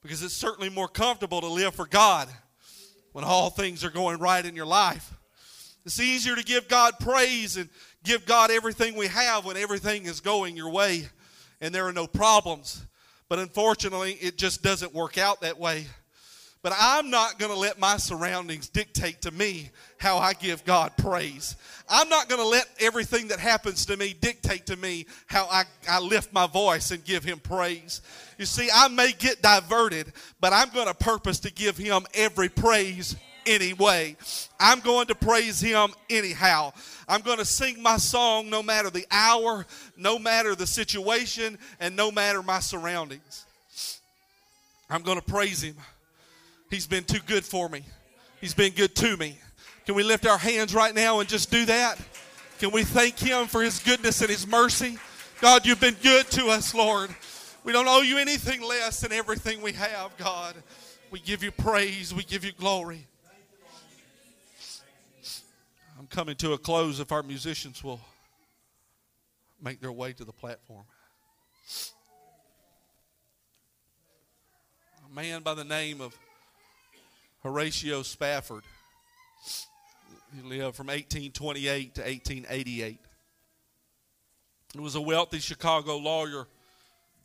because 0.00 0.22
it's 0.22 0.32
certainly 0.32 0.70
more 0.70 0.88
comfortable 0.88 1.42
to 1.42 1.48
live 1.48 1.74
for 1.74 1.84
God 1.84 2.30
when 3.12 3.24
all 3.26 3.50
things 3.50 3.84
are 3.84 3.90
going 3.90 4.20
right 4.20 4.46
in 4.46 4.56
your 4.56 4.64
life. 4.64 5.15
It's 5.86 6.00
easier 6.00 6.34
to 6.34 6.42
give 6.42 6.66
God 6.66 6.98
praise 6.98 7.56
and 7.56 7.68
give 8.02 8.26
God 8.26 8.50
everything 8.50 8.96
we 8.96 9.06
have 9.06 9.44
when 9.44 9.56
everything 9.56 10.06
is 10.06 10.20
going 10.20 10.56
your 10.56 10.68
way 10.68 11.08
and 11.60 11.72
there 11.72 11.86
are 11.86 11.92
no 11.92 12.08
problems. 12.08 12.84
But 13.28 13.38
unfortunately, 13.38 14.14
it 14.14 14.36
just 14.36 14.64
doesn't 14.64 14.92
work 14.92 15.16
out 15.16 15.42
that 15.42 15.60
way. 15.60 15.86
But 16.60 16.72
I'm 16.76 17.08
not 17.08 17.38
going 17.38 17.52
to 17.52 17.58
let 17.58 17.78
my 17.78 17.98
surroundings 17.98 18.68
dictate 18.68 19.22
to 19.22 19.30
me 19.30 19.70
how 19.98 20.18
I 20.18 20.32
give 20.32 20.64
God 20.64 20.90
praise. 20.96 21.54
I'm 21.88 22.08
not 22.08 22.28
going 22.28 22.40
to 22.40 22.48
let 22.48 22.66
everything 22.80 23.28
that 23.28 23.38
happens 23.38 23.86
to 23.86 23.96
me 23.96 24.12
dictate 24.12 24.66
to 24.66 24.76
me 24.76 25.06
how 25.26 25.46
I, 25.46 25.62
I 25.88 26.00
lift 26.00 26.32
my 26.32 26.48
voice 26.48 26.90
and 26.90 27.04
give 27.04 27.22
Him 27.22 27.38
praise. 27.38 28.02
You 28.38 28.46
see, 28.46 28.68
I 28.74 28.88
may 28.88 29.12
get 29.12 29.40
diverted, 29.40 30.12
but 30.40 30.52
I'm 30.52 30.70
going 30.70 30.88
to 30.88 30.94
purpose 30.94 31.38
to 31.40 31.52
give 31.52 31.76
Him 31.76 32.04
every 32.12 32.48
praise 32.48 33.14
anyway. 33.46 34.16
I'm 34.58 34.80
going 34.80 35.06
to 35.08 35.14
praise 35.14 35.60
Him 35.60 35.90
anyhow. 36.10 36.72
I'm 37.08 37.20
going 37.20 37.38
to 37.38 37.44
sing 37.44 37.82
my 37.82 37.96
song 37.96 38.50
no 38.50 38.62
matter 38.62 38.90
the 38.90 39.06
hour, 39.10 39.66
no 39.96 40.18
matter 40.18 40.54
the 40.54 40.66
situation, 40.66 41.58
and 41.80 41.94
no 41.96 42.10
matter 42.10 42.42
my 42.42 42.60
surroundings. 42.60 43.46
I'm 44.90 45.02
going 45.02 45.18
to 45.18 45.24
praise 45.24 45.62
Him. 45.62 45.76
He's 46.70 46.86
been 46.86 47.04
too 47.04 47.20
good 47.26 47.44
for 47.44 47.68
me. 47.68 47.82
He's 48.40 48.54
been 48.54 48.72
good 48.72 48.94
to 48.96 49.16
me. 49.16 49.38
Can 49.86 49.94
we 49.94 50.02
lift 50.02 50.26
our 50.26 50.38
hands 50.38 50.74
right 50.74 50.94
now 50.94 51.20
and 51.20 51.28
just 51.28 51.50
do 51.50 51.64
that? 51.66 51.98
Can 52.58 52.70
we 52.70 52.82
thank 52.82 53.18
Him 53.18 53.46
for 53.46 53.62
His 53.62 53.78
goodness 53.78 54.20
and 54.20 54.30
His 54.30 54.46
mercy? 54.46 54.98
God, 55.40 55.66
you've 55.66 55.80
been 55.80 55.96
good 56.02 56.28
to 56.32 56.46
us, 56.46 56.74
Lord. 56.74 57.14
We 57.62 57.72
don't 57.72 57.88
owe 57.88 58.02
you 58.02 58.18
anything 58.18 58.62
less 58.62 59.00
than 59.00 59.12
everything 59.12 59.60
we 59.60 59.72
have, 59.72 60.16
God. 60.16 60.54
We 61.10 61.20
give 61.20 61.42
you 61.42 61.50
praise, 61.50 62.14
we 62.14 62.24
give 62.24 62.44
you 62.44 62.52
glory. 62.52 63.06
I'm 66.06 66.10
coming 66.10 66.36
to 66.36 66.52
a 66.52 66.58
close 66.58 67.00
if 67.00 67.10
our 67.10 67.24
musicians 67.24 67.82
will 67.82 68.00
make 69.60 69.80
their 69.80 69.90
way 69.90 70.12
to 70.12 70.24
the 70.24 70.32
platform. 70.32 70.84
A 75.04 75.12
man 75.12 75.42
by 75.42 75.54
the 75.54 75.64
name 75.64 76.00
of 76.00 76.16
Horatio 77.42 78.02
Spafford. 78.02 78.62
He 80.32 80.42
lived 80.42 80.76
from 80.76 80.86
1828 80.86 81.96
to 81.96 82.02
1888. 82.02 83.00
He 84.74 84.78
was 84.78 84.94
a 84.94 85.00
wealthy 85.00 85.40
Chicago 85.40 85.96
lawyer 85.96 86.46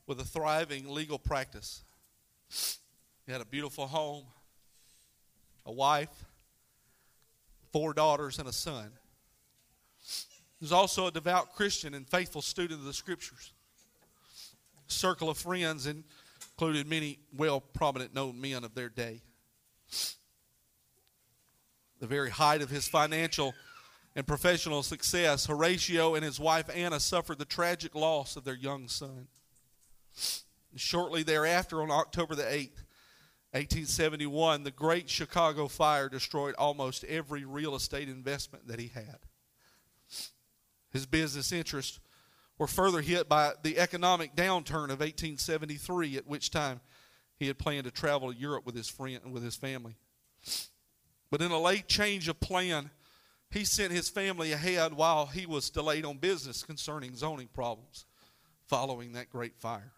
with 0.07 0.19
a 0.19 0.25
thriving 0.25 0.89
legal 0.89 1.19
practice. 1.19 1.83
He 3.27 3.31
had 3.31 3.41
a 3.41 3.45
beautiful 3.45 3.85
home, 3.85 4.23
a 5.67 5.71
wife, 5.71 6.25
four 7.71 7.93
daughters, 7.93 8.39
and 8.39 8.47
a 8.47 8.53
son. 8.53 8.91
He 10.59 10.65
was 10.65 10.71
also 10.71 11.07
a 11.07 11.11
devout 11.11 11.53
Christian 11.53 11.93
and 11.93 12.07
faithful 12.07 12.41
student 12.41 12.79
of 12.79 12.85
the 12.85 12.93
Scriptures. 12.93 13.53
Circle 14.87 15.29
of 15.29 15.37
friends 15.37 15.87
included 15.87 16.87
many 16.87 17.19
well 17.35 17.61
prominent 17.61 18.13
known 18.13 18.39
men 18.39 18.63
of 18.63 18.75
their 18.75 18.89
day 18.89 19.21
the 22.01 22.07
very 22.07 22.31
height 22.31 22.61
of 22.61 22.69
his 22.69 22.87
financial 22.87 23.53
and 24.15 24.27
professional 24.27 24.83
success, 24.83 25.45
Horatio 25.45 26.15
and 26.15 26.25
his 26.25 26.39
wife 26.39 26.69
Anna 26.73 26.99
suffered 26.99 27.37
the 27.37 27.45
tragic 27.45 27.95
loss 27.95 28.35
of 28.35 28.43
their 28.43 28.55
young 28.55 28.89
son. 28.89 29.27
Shortly 30.75 31.23
thereafter, 31.23 31.81
on 31.81 31.91
October 31.91 32.35
the 32.35 32.43
8th, 32.43 32.83
1871, 33.53 34.63
the 34.63 34.71
Great 34.71 35.09
Chicago 35.09 35.67
Fire 35.67 36.07
destroyed 36.07 36.55
almost 36.55 37.03
every 37.03 37.43
real 37.43 37.75
estate 37.75 38.07
investment 38.07 38.67
that 38.67 38.79
he 38.79 38.87
had. 38.87 39.19
His 40.91 41.05
business 41.05 41.51
interests 41.51 41.99
were 42.57 42.67
further 42.67 43.01
hit 43.01 43.27
by 43.27 43.53
the 43.61 43.77
economic 43.77 44.35
downturn 44.35 44.85
of 44.85 44.99
1873, 44.99 46.17
at 46.17 46.27
which 46.27 46.49
time 46.49 46.79
he 47.37 47.47
had 47.47 47.57
planned 47.57 47.85
to 47.85 47.91
travel 47.91 48.31
to 48.31 48.39
Europe 48.39 48.65
with 48.65 48.75
his 48.75 48.87
friend 48.87 49.19
and 49.23 49.33
with 49.33 49.43
his 49.43 49.55
family. 49.55 49.95
But 51.29 51.41
in 51.41 51.51
a 51.51 51.59
late 51.59 51.87
change 51.87 52.29
of 52.29 52.39
plan, 52.39 52.91
he 53.49 53.65
sent 53.65 53.91
his 53.91 54.09
family 54.09 54.53
ahead 54.53 54.93
while 54.93 55.25
he 55.25 55.45
was 55.45 55.69
delayed 55.69 56.05
on 56.05 56.17
business 56.17 56.63
concerning 56.63 57.15
zoning 57.15 57.49
problems 57.53 58.05
following 58.67 59.13
that 59.13 59.29
great 59.29 59.57
fire. 59.57 59.91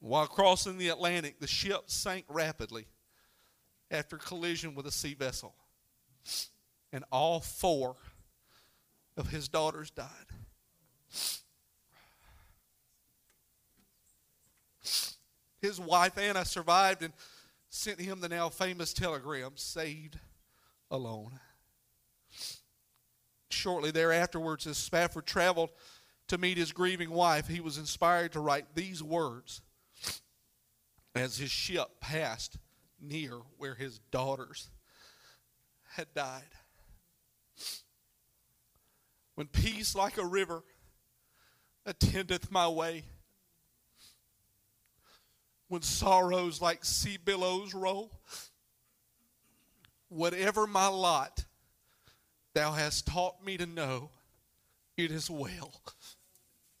While 0.00 0.26
crossing 0.26 0.78
the 0.78 0.88
Atlantic, 0.88 1.40
the 1.40 1.46
ship 1.46 1.84
sank 1.86 2.24
rapidly 2.28 2.86
after 3.90 4.16
collision 4.16 4.74
with 4.74 4.86
a 4.86 4.90
sea 4.90 5.14
vessel. 5.14 5.54
And 6.92 7.04
all 7.12 7.40
four 7.40 7.96
of 9.16 9.28
his 9.28 9.48
daughters 9.48 9.90
died. 9.90 10.08
His 15.60 15.78
wife 15.78 16.16
Anna 16.16 16.46
survived 16.46 17.02
and 17.02 17.12
sent 17.68 18.00
him 18.00 18.20
the 18.20 18.28
now 18.30 18.48
famous 18.48 18.94
telegram 18.94 19.52
saved 19.56 20.18
alone. 20.90 21.38
Shortly 23.50 23.90
thereafterwards, 23.90 24.66
as 24.66 24.78
Spafford 24.78 25.26
traveled 25.26 25.70
to 26.28 26.38
meet 26.38 26.56
his 26.56 26.72
grieving 26.72 27.10
wife, 27.10 27.48
he 27.48 27.60
was 27.60 27.76
inspired 27.76 28.32
to 28.32 28.40
write 28.40 28.74
these 28.74 29.02
words 29.02 29.60
as 31.14 31.38
his 31.38 31.50
ship 31.50 31.88
passed 32.00 32.56
near 33.00 33.32
where 33.58 33.74
his 33.74 33.98
daughters 34.10 34.70
had 35.94 36.12
died. 36.14 36.42
When 39.34 39.46
peace 39.46 39.94
like 39.94 40.18
a 40.18 40.26
river 40.26 40.62
attendeth 41.86 42.50
my 42.50 42.68
way, 42.68 43.04
when 45.70 45.82
sorrows 45.82 46.60
like 46.60 46.84
sea 46.84 47.16
billows 47.16 47.72
roll. 47.74 48.10
Whatever 50.08 50.66
my 50.66 50.88
lot, 50.88 51.44
thou 52.54 52.72
hast 52.72 53.06
taught 53.06 53.44
me 53.44 53.56
to 53.56 53.66
know, 53.66 54.10
it 54.96 55.12
is 55.12 55.30
well. 55.30 55.80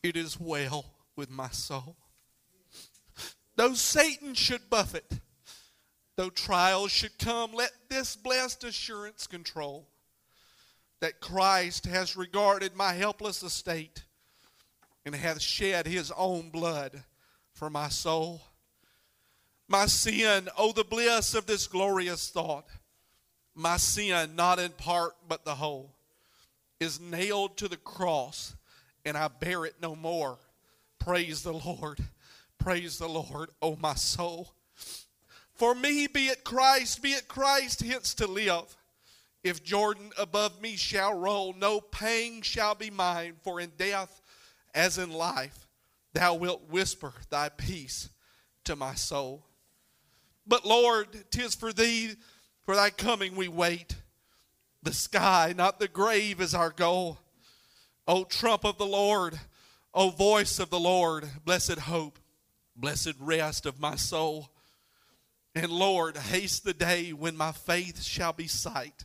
It 0.02 0.16
is 0.16 0.40
well 0.40 0.86
with 1.14 1.30
my 1.30 1.50
soul. 1.50 1.96
Though 3.60 3.74
Satan 3.74 4.32
should 4.32 4.70
buffet, 4.70 5.20
though 6.16 6.30
trials 6.30 6.90
should 6.90 7.18
come, 7.18 7.52
let 7.52 7.72
this 7.90 8.16
blessed 8.16 8.64
assurance 8.64 9.26
control 9.26 9.86
that 11.00 11.20
Christ 11.20 11.84
has 11.84 12.16
regarded 12.16 12.74
my 12.74 12.94
helpless 12.94 13.42
estate 13.42 14.04
and 15.04 15.14
hath 15.14 15.42
shed 15.42 15.86
his 15.86 16.10
own 16.16 16.48
blood 16.48 17.04
for 17.52 17.68
my 17.68 17.88
soul 17.88 18.40
my 19.70 19.86
sin, 19.86 20.48
oh, 20.58 20.72
the 20.72 20.82
bliss 20.82 21.34
of 21.34 21.46
this 21.46 21.68
glorious 21.68 22.28
thought. 22.28 22.66
My 23.54 23.76
sin, 23.76 24.34
not 24.34 24.58
in 24.58 24.72
part 24.72 25.12
but 25.28 25.44
the 25.44 25.54
whole, 25.54 25.94
is 26.80 26.98
nailed 26.98 27.56
to 27.58 27.68
the 27.68 27.76
cross, 27.76 28.56
and 29.04 29.16
I 29.16 29.28
bear 29.28 29.64
it 29.64 29.76
no 29.80 29.94
more. 29.94 30.38
Praise 30.98 31.44
the 31.44 31.52
Lord. 31.52 32.00
Praise 32.60 32.98
the 32.98 33.08
Lord, 33.08 33.48
oh 33.62 33.74
my 33.80 33.94
soul. 33.94 34.52
For 35.54 35.74
me, 35.74 36.06
be 36.06 36.26
it 36.26 36.44
Christ, 36.44 37.02
be 37.02 37.12
it 37.12 37.26
Christ, 37.26 37.82
hence 37.82 38.12
to 38.14 38.26
live. 38.26 38.76
If 39.42 39.64
Jordan 39.64 40.10
above 40.18 40.60
me 40.60 40.76
shall 40.76 41.14
roll, 41.14 41.54
no 41.54 41.80
pang 41.80 42.42
shall 42.42 42.74
be 42.74 42.90
mine, 42.90 43.36
for 43.42 43.60
in 43.60 43.72
death 43.78 44.20
as 44.74 44.98
in 44.98 45.10
life, 45.10 45.66
thou 46.12 46.34
wilt 46.34 46.68
whisper 46.68 47.14
thy 47.30 47.48
peace 47.48 48.10
to 48.64 48.76
my 48.76 48.94
soul. 48.94 49.46
But 50.46 50.66
Lord, 50.66 51.08
tis 51.30 51.54
for 51.54 51.72
thee, 51.72 52.10
for 52.64 52.76
thy 52.76 52.90
coming 52.90 53.36
we 53.36 53.48
wait. 53.48 53.96
The 54.82 54.92
sky, 54.92 55.54
not 55.56 55.80
the 55.80 55.88
grave, 55.88 56.42
is 56.42 56.54
our 56.54 56.70
goal. 56.70 57.20
O 58.06 58.24
trump 58.24 58.66
of 58.66 58.76
the 58.76 58.84
Lord, 58.84 59.40
O 59.94 60.10
voice 60.10 60.58
of 60.58 60.68
the 60.68 60.78
Lord, 60.78 61.26
blessed 61.46 61.78
hope, 61.78 62.18
blessed 62.80 63.14
rest 63.20 63.66
of 63.66 63.80
my 63.80 63.96
soul. 63.96 64.50
And 65.54 65.70
Lord, 65.70 66.16
haste 66.16 66.64
the 66.64 66.74
day 66.74 67.12
when 67.12 67.36
my 67.36 67.52
faith 67.52 68.02
shall 68.02 68.32
be 68.32 68.46
sight, 68.46 69.04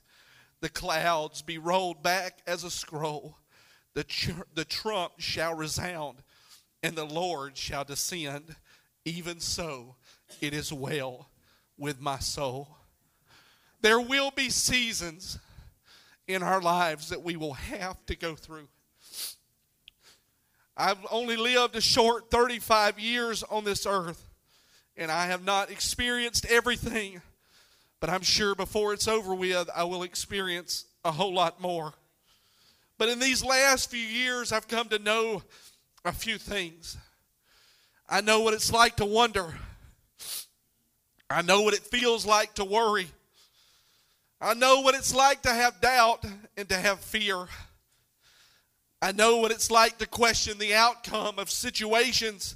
the 0.61 0.69
clouds 0.69 1.41
be 1.41 1.57
rolled 1.57 2.01
back 2.01 2.39
as 2.47 2.63
a 2.63 2.71
scroll, 2.71 3.37
the, 3.93 4.03
tr- 4.03 4.43
the 4.53 4.65
trump 4.65 5.13
shall 5.17 5.53
resound, 5.53 6.19
and 6.83 6.95
the 6.95 7.05
Lord 7.05 7.57
shall 7.57 7.83
descend. 7.83 8.55
Even 9.05 9.39
so, 9.39 9.95
it 10.41 10.53
is 10.53 10.73
well 10.73 11.29
with 11.77 12.01
my 12.01 12.19
soul. 12.19 12.77
There 13.81 13.99
will 13.99 14.31
be 14.31 14.49
seasons 14.49 15.37
in 16.27 16.41
our 16.41 16.61
lives 16.61 17.09
that 17.09 17.23
we 17.23 17.35
will 17.35 17.53
have 17.53 18.03
to 18.07 18.15
go 18.15 18.35
through. 18.35 18.67
I've 20.77 21.05
only 21.09 21.37
lived 21.37 21.75
a 21.75 21.81
short 21.81 22.29
35 22.29 22.99
years 22.99 23.43
on 23.43 23.63
this 23.63 23.85
earth, 23.85 24.29
and 24.97 25.09
I 25.11 25.27
have 25.27 25.43
not 25.43 25.71
experienced 25.71 26.45
everything, 26.45 27.21
but 27.99 28.09
I'm 28.09 28.21
sure 28.21 28.55
before 28.55 28.93
it's 28.93 29.07
over 29.07 29.33
with, 29.33 29.69
I 29.75 29.83
will 29.85 30.03
experience 30.03 30.85
a 31.03 31.11
whole 31.11 31.33
lot 31.33 31.61
more. 31.61 31.93
But 32.97 33.09
in 33.09 33.19
these 33.19 33.43
last 33.43 33.89
few 33.89 33.99
years, 33.99 34.51
I've 34.51 34.67
come 34.67 34.89
to 34.89 34.99
know 34.99 35.43
a 36.03 36.11
few 36.11 36.37
things. 36.37 36.97
I 38.07 38.21
know 38.21 38.41
what 38.41 38.53
it's 38.53 38.71
like 38.71 38.97
to 38.97 39.05
wonder 39.05 39.55
I 41.29 41.41
know 41.41 41.61
what 41.61 41.73
it 41.73 41.81
feels 41.81 42.25
like 42.25 42.53
to 42.55 42.65
worry. 42.65 43.07
I 44.39 44.53
know 44.53 44.81
what 44.81 44.95
it's 44.95 45.13
like 45.13 45.41
to 45.43 45.49
have 45.49 45.81
doubt 45.81 46.23
and 46.55 46.69
to 46.69 46.77
have 46.77 46.99
fear. 46.99 47.47
I 49.05 49.11
know 49.11 49.37
what 49.37 49.51
it's 49.51 49.69
like 49.69 49.99
to 49.99 50.07
question 50.07 50.57
the 50.57 50.73
outcome 50.73 51.37
of 51.37 51.51
situations 51.51 52.55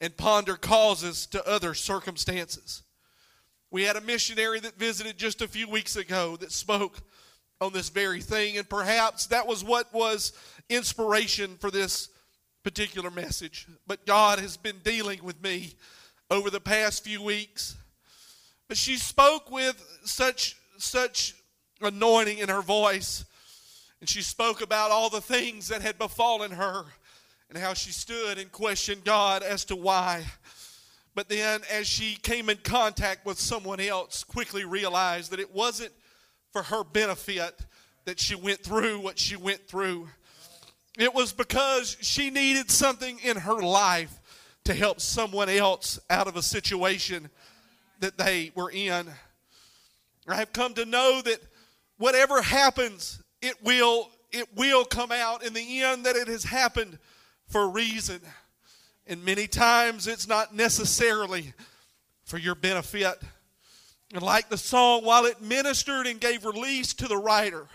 and 0.00 0.16
ponder 0.16 0.54
causes 0.54 1.26
to 1.26 1.44
other 1.44 1.74
circumstances. 1.74 2.84
We 3.72 3.82
had 3.82 3.96
a 3.96 4.00
missionary 4.00 4.60
that 4.60 4.78
visited 4.78 5.18
just 5.18 5.42
a 5.42 5.48
few 5.48 5.68
weeks 5.68 5.96
ago 5.96 6.36
that 6.36 6.52
spoke 6.52 7.00
on 7.60 7.72
this 7.72 7.88
very 7.88 8.20
thing, 8.20 8.56
and 8.56 8.68
perhaps 8.68 9.26
that 9.26 9.48
was 9.48 9.64
what 9.64 9.92
was 9.92 10.32
inspiration 10.68 11.56
for 11.58 11.72
this 11.72 12.08
particular 12.62 13.10
message. 13.10 13.66
But 13.88 14.06
God 14.06 14.38
has 14.38 14.56
been 14.56 14.78
dealing 14.84 15.24
with 15.24 15.42
me 15.42 15.74
over 16.30 16.50
the 16.50 16.60
past 16.60 17.02
few 17.02 17.20
weeks. 17.20 17.76
But 18.68 18.76
she 18.76 18.96
spoke 18.96 19.50
with 19.50 19.84
such 20.04 20.54
such 20.78 21.34
anointing 21.80 22.38
in 22.38 22.48
her 22.48 22.62
voice. 22.62 23.24
And 24.00 24.08
she 24.08 24.22
spoke 24.22 24.62
about 24.62 24.90
all 24.90 25.10
the 25.10 25.20
things 25.20 25.68
that 25.68 25.82
had 25.82 25.98
befallen 25.98 26.52
her 26.52 26.84
and 27.48 27.58
how 27.58 27.74
she 27.74 27.92
stood 27.92 28.38
and 28.38 28.50
questioned 28.50 29.04
God 29.04 29.42
as 29.42 29.64
to 29.66 29.76
why. 29.76 30.24
But 31.14 31.28
then, 31.28 31.60
as 31.70 31.86
she 31.86 32.16
came 32.16 32.48
in 32.48 32.58
contact 32.58 33.26
with 33.26 33.38
someone 33.38 33.80
else, 33.80 34.24
quickly 34.24 34.64
realized 34.64 35.32
that 35.32 35.40
it 35.40 35.52
wasn't 35.52 35.92
for 36.52 36.62
her 36.62 36.84
benefit 36.84 37.60
that 38.04 38.20
she 38.20 38.34
went 38.34 38.60
through 38.60 39.00
what 39.00 39.18
she 39.18 39.36
went 39.36 39.66
through. 39.66 40.08
It 40.98 41.14
was 41.14 41.32
because 41.32 41.96
she 42.00 42.30
needed 42.30 42.70
something 42.70 43.18
in 43.22 43.36
her 43.38 43.60
life 43.60 44.20
to 44.64 44.74
help 44.74 45.00
someone 45.00 45.48
else 45.48 45.98
out 46.08 46.26
of 46.26 46.36
a 46.36 46.42
situation 46.42 47.28
that 48.00 48.16
they 48.16 48.52
were 48.54 48.70
in. 48.70 49.06
I 50.28 50.36
have 50.36 50.52
come 50.52 50.74
to 50.74 50.84
know 50.84 51.20
that 51.22 51.40
whatever 51.98 52.40
happens, 52.40 53.22
it 53.42 53.62
will 53.62 54.10
it 54.32 54.48
will 54.56 54.84
come 54.84 55.10
out 55.10 55.44
in 55.44 55.52
the 55.52 55.82
end 55.82 56.06
that 56.06 56.16
it 56.16 56.28
has 56.28 56.44
happened 56.44 56.98
for 57.48 57.62
a 57.62 57.68
reason. 57.68 58.20
And 59.06 59.24
many 59.24 59.46
times 59.46 60.06
it's 60.06 60.28
not 60.28 60.54
necessarily 60.54 61.52
for 62.24 62.38
your 62.38 62.54
benefit. 62.54 63.20
And 64.14 64.22
like 64.22 64.48
the 64.48 64.58
song, 64.58 65.04
while 65.04 65.24
it 65.24 65.40
ministered 65.40 66.06
and 66.06 66.20
gave 66.20 66.44
release 66.44 66.94
to 66.94 67.08
the 67.08 67.16
writer, 67.16 67.66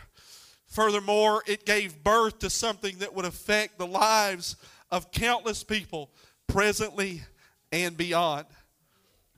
furthermore, 0.68 1.44
it 1.46 1.66
gave 1.66 2.04
birth 2.04 2.40
to 2.40 2.50
something 2.50 3.00
that 3.00 3.14
would 3.14 3.26
affect 3.26 3.78
the 3.78 3.88
lives 3.88 4.56
of 4.92 5.12
countless 5.12 5.64
people 5.64 6.12
presently 6.48 7.24
and 7.72 7.98
beyond. 7.98 8.46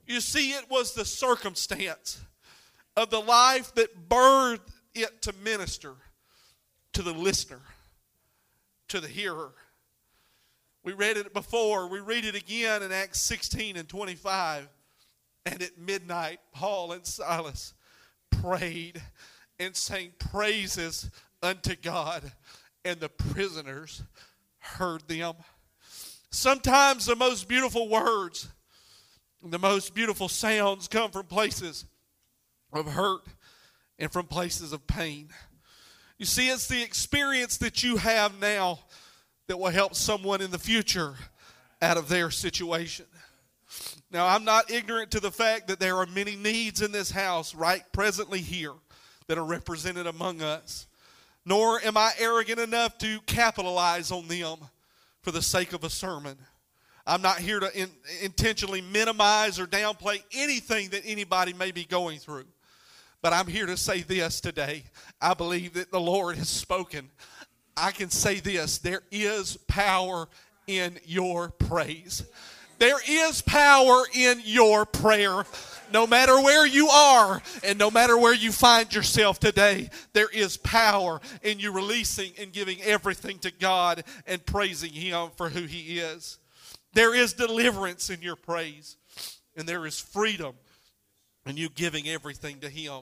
You 0.06 0.20
see, 0.20 0.52
it 0.52 0.70
was 0.70 0.94
the 0.94 1.04
circumstance 1.04 2.20
of 2.96 3.10
the 3.10 3.20
life 3.20 3.74
that 3.74 4.08
birthed 4.08 4.70
it 4.94 5.22
to 5.22 5.32
minister 5.44 5.94
to 6.92 7.02
the 7.02 7.12
listener, 7.12 7.60
to 8.88 9.00
the 9.00 9.08
hearer. 9.08 9.52
We 10.84 10.92
read 10.92 11.16
it 11.16 11.34
before. 11.34 11.88
We 11.88 12.00
read 12.00 12.24
it 12.24 12.34
again 12.34 12.82
in 12.82 12.92
Acts 12.92 13.20
16 13.20 13.76
and 13.76 13.88
25. 13.88 14.68
And 15.46 15.62
at 15.62 15.78
midnight, 15.78 16.40
Paul 16.52 16.92
and 16.92 17.06
Silas 17.06 17.74
prayed 18.30 19.00
and 19.58 19.74
sang 19.74 20.12
praises 20.18 21.10
unto 21.42 21.74
God, 21.76 22.32
and 22.84 23.00
the 23.00 23.08
prisoners 23.08 24.02
heard 24.58 25.06
them. 25.08 25.34
Sometimes 26.30 27.06
the 27.06 27.16
most 27.16 27.48
beautiful 27.48 27.88
words, 27.88 28.48
the 29.42 29.58
most 29.58 29.94
beautiful 29.94 30.28
sounds 30.28 30.88
come 30.88 31.10
from 31.10 31.26
places 31.26 31.86
of 32.72 32.86
hurt 32.86 33.22
and 33.98 34.12
from 34.12 34.26
places 34.26 34.72
of 34.72 34.86
pain. 34.86 35.30
You 36.18 36.26
see, 36.26 36.48
it's 36.48 36.66
the 36.66 36.82
experience 36.82 37.58
that 37.58 37.84
you 37.84 37.96
have 37.96 38.40
now 38.40 38.80
that 39.46 39.56
will 39.56 39.70
help 39.70 39.94
someone 39.94 40.40
in 40.40 40.50
the 40.50 40.58
future 40.58 41.14
out 41.80 41.96
of 41.96 42.08
their 42.08 42.30
situation. 42.30 43.06
Now, 44.10 44.26
I'm 44.26 44.44
not 44.44 44.70
ignorant 44.70 45.12
to 45.12 45.20
the 45.20 45.30
fact 45.30 45.68
that 45.68 45.78
there 45.78 45.96
are 45.96 46.06
many 46.06 46.34
needs 46.34 46.82
in 46.82 46.90
this 46.90 47.12
house 47.12 47.54
right 47.54 47.82
presently 47.92 48.40
here 48.40 48.72
that 49.28 49.38
are 49.38 49.44
represented 49.44 50.08
among 50.08 50.42
us. 50.42 50.86
Nor 51.46 51.80
am 51.84 51.96
I 51.96 52.12
arrogant 52.18 52.58
enough 52.58 52.98
to 52.98 53.20
capitalize 53.26 54.10
on 54.10 54.26
them 54.26 54.58
for 55.22 55.30
the 55.30 55.42
sake 55.42 55.72
of 55.72 55.84
a 55.84 55.90
sermon. 55.90 56.36
I'm 57.06 57.22
not 57.22 57.38
here 57.38 57.60
to 57.60 57.80
in, 57.80 57.90
intentionally 58.22 58.80
minimize 58.80 59.58
or 59.60 59.66
downplay 59.66 60.22
anything 60.34 60.90
that 60.90 61.02
anybody 61.04 61.52
may 61.52 61.70
be 61.70 61.84
going 61.84 62.18
through. 62.18 62.46
But 63.20 63.32
I'm 63.32 63.46
here 63.46 63.66
to 63.66 63.76
say 63.76 64.02
this 64.02 64.40
today. 64.40 64.84
I 65.20 65.34
believe 65.34 65.74
that 65.74 65.90
the 65.90 66.00
Lord 66.00 66.36
has 66.36 66.48
spoken. 66.48 67.10
I 67.76 67.90
can 67.90 68.10
say 68.10 68.40
this 68.40 68.78
there 68.78 69.02
is 69.10 69.56
power 69.66 70.28
in 70.66 70.98
your 71.04 71.50
praise. 71.50 72.24
There 72.78 73.00
is 73.08 73.42
power 73.42 74.04
in 74.14 74.40
your 74.44 74.86
prayer. 74.86 75.44
No 75.92 76.06
matter 76.06 76.40
where 76.40 76.66
you 76.66 76.88
are 76.88 77.42
and 77.64 77.78
no 77.78 77.90
matter 77.90 78.16
where 78.16 78.34
you 78.34 78.52
find 78.52 78.92
yourself 78.94 79.40
today, 79.40 79.88
there 80.12 80.28
is 80.28 80.56
power 80.58 81.20
in 81.42 81.58
you 81.58 81.72
releasing 81.72 82.32
and 82.38 82.52
giving 82.52 82.80
everything 82.82 83.38
to 83.40 83.50
God 83.50 84.04
and 84.26 84.44
praising 84.44 84.92
Him 84.92 85.30
for 85.36 85.48
who 85.48 85.62
He 85.62 85.98
is. 85.98 86.38
There 86.92 87.14
is 87.14 87.32
deliverance 87.32 88.10
in 88.10 88.22
your 88.22 88.36
praise, 88.36 88.96
and 89.56 89.66
there 89.66 89.86
is 89.86 89.98
freedom 89.98 90.54
and 91.48 91.58
you 91.58 91.70
giving 91.70 92.06
everything 92.06 92.60
to 92.60 92.68
Him. 92.68 93.00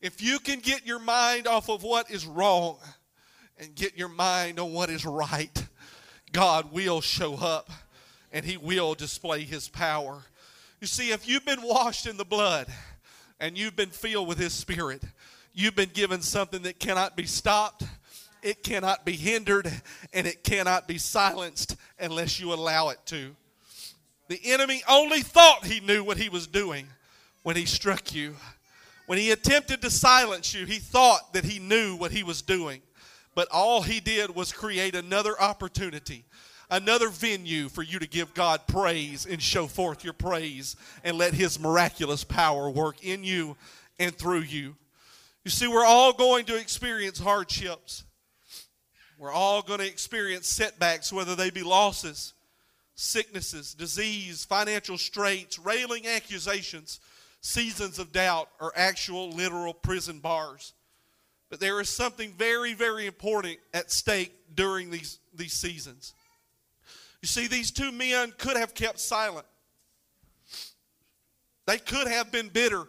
If 0.00 0.22
you 0.22 0.38
can 0.38 0.60
get 0.60 0.86
your 0.86 1.00
mind 1.00 1.48
off 1.48 1.68
of 1.68 1.82
what 1.82 2.08
is 2.08 2.24
wrong 2.24 2.76
and 3.58 3.74
get 3.74 3.98
your 3.98 4.08
mind 4.08 4.60
on 4.60 4.72
what 4.72 4.90
is 4.90 5.04
right, 5.04 5.66
God 6.32 6.72
will 6.72 7.00
show 7.00 7.34
up 7.34 7.70
and 8.32 8.44
He 8.44 8.56
will 8.56 8.94
display 8.94 9.42
His 9.42 9.68
power. 9.68 10.22
You 10.80 10.86
see, 10.86 11.10
if 11.10 11.28
you've 11.28 11.44
been 11.44 11.62
washed 11.62 12.06
in 12.06 12.16
the 12.16 12.24
blood 12.24 12.68
and 13.40 13.58
you've 13.58 13.76
been 13.76 13.90
filled 13.90 14.28
with 14.28 14.38
His 14.38 14.52
Spirit, 14.52 15.02
you've 15.52 15.76
been 15.76 15.90
given 15.92 16.22
something 16.22 16.62
that 16.62 16.78
cannot 16.78 17.16
be 17.16 17.26
stopped, 17.26 17.82
it 18.40 18.62
cannot 18.62 19.04
be 19.04 19.12
hindered, 19.12 19.72
and 20.12 20.28
it 20.28 20.44
cannot 20.44 20.86
be 20.86 20.98
silenced 20.98 21.76
unless 21.98 22.38
you 22.38 22.52
allow 22.52 22.90
it 22.90 22.98
to. 23.06 23.34
The 24.28 24.40
enemy 24.44 24.82
only 24.88 25.22
thought 25.22 25.66
he 25.66 25.80
knew 25.80 26.04
what 26.04 26.18
he 26.18 26.28
was 26.28 26.46
doing 26.46 26.86
when 27.44 27.54
he 27.54 27.66
struck 27.66 28.12
you. 28.12 28.34
When 29.06 29.18
he 29.18 29.30
attempted 29.30 29.82
to 29.82 29.90
silence 29.90 30.52
you, 30.52 30.66
he 30.66 30.78
thought 30.78 31.34
that 31.34 31.44
he 31.44 31.60
knew 31.60 31.94
what 31.94 32.10
he 32.10 32.24
was 32.24 32.42
doing. 32.42 32.80
But 33.36 33.48
all 33.52 33.82
he 33.82 34.00
did 34.00 34.34
was 34.34 34.52
create 34.52 34.94
another 34.94 35.40
opportunity, 35.40 36.24
another 36.70 37.10
venue 37.10 37.68
for 37.68 37.82
you 37.82 37.98
to 37.98 38.08
give 38.08 38.32
God 38.32 38.66
praise 38.66 39.26
and 39.26 39.42
show 39.42 39.66
forth 39.66 40.02
your 40.02 40.14
praise 40.14 40.74
and 41.04 41.18
let 41.18 41.34
his 41.34 41.60
miraculous 41.60 42.24
power 42.24 42.70
work 42.70 43.04
in 43.04 43.22
you 43.22 43.56
and 43.98 44.16
through 44.16 44.40
you. 44.40 44.74
You 45.44 45.50
see, 45.50 45.68
we're 45.68 45.84
all 45.84 46.14
going 46.14 46.46
to 46.46 46.56
experience 46.56 47.18
hardships. 47.18 48.04
We're 49.18 49.32
all 49.32 49.60
going 49.60 49.80
to 49.80 49.86
experience 49.86 50.46
setbacks, 50.48 51.12
whether 51.12 51.34
they 51.36 51.50
be 51.50 51.62
losses, 51.62 52.32
sicknesses, 52.94 53.74
disease, 53.74 54.46
financial 54.46 54.96
straits, 54.96 55.58
railing 55.58 56.06
accusations 56.06 57.00
seasons 57.44 57.98
of 57.98 58.10
doubt 58.10 58.48
are 58.58 58.72
actual 58.74 59.30
literal 59.30 59.74
prison 59.74 60.18
bars. 60.18 60.72
But 61.50 61.60
there 61.60 61.78
is 61.78 61.90
something 61.90 62.32
very, 62.32 62.72
very 62.72 63.06
important 63.06 63.58
at 63.74 63.92
stake 63.92 64.34
during 64.54 64.90
these, 64.90 65.18
these 65.34 65.52
seasons. 65.52 66.14
You 67.20 67.28
see, 67.28 67.46
these 67.46 67.70
two 67.70 67.92
men 67.92 68.32
could 68.38 68.56
have 68.56 68.74
kept 68.74 68.98
silent. 68.98 69.46
They 71.66 71.76
could 71.76 72.08
have 72.08 72.32
been 72.32 72.48
bitter, 72.48 72.84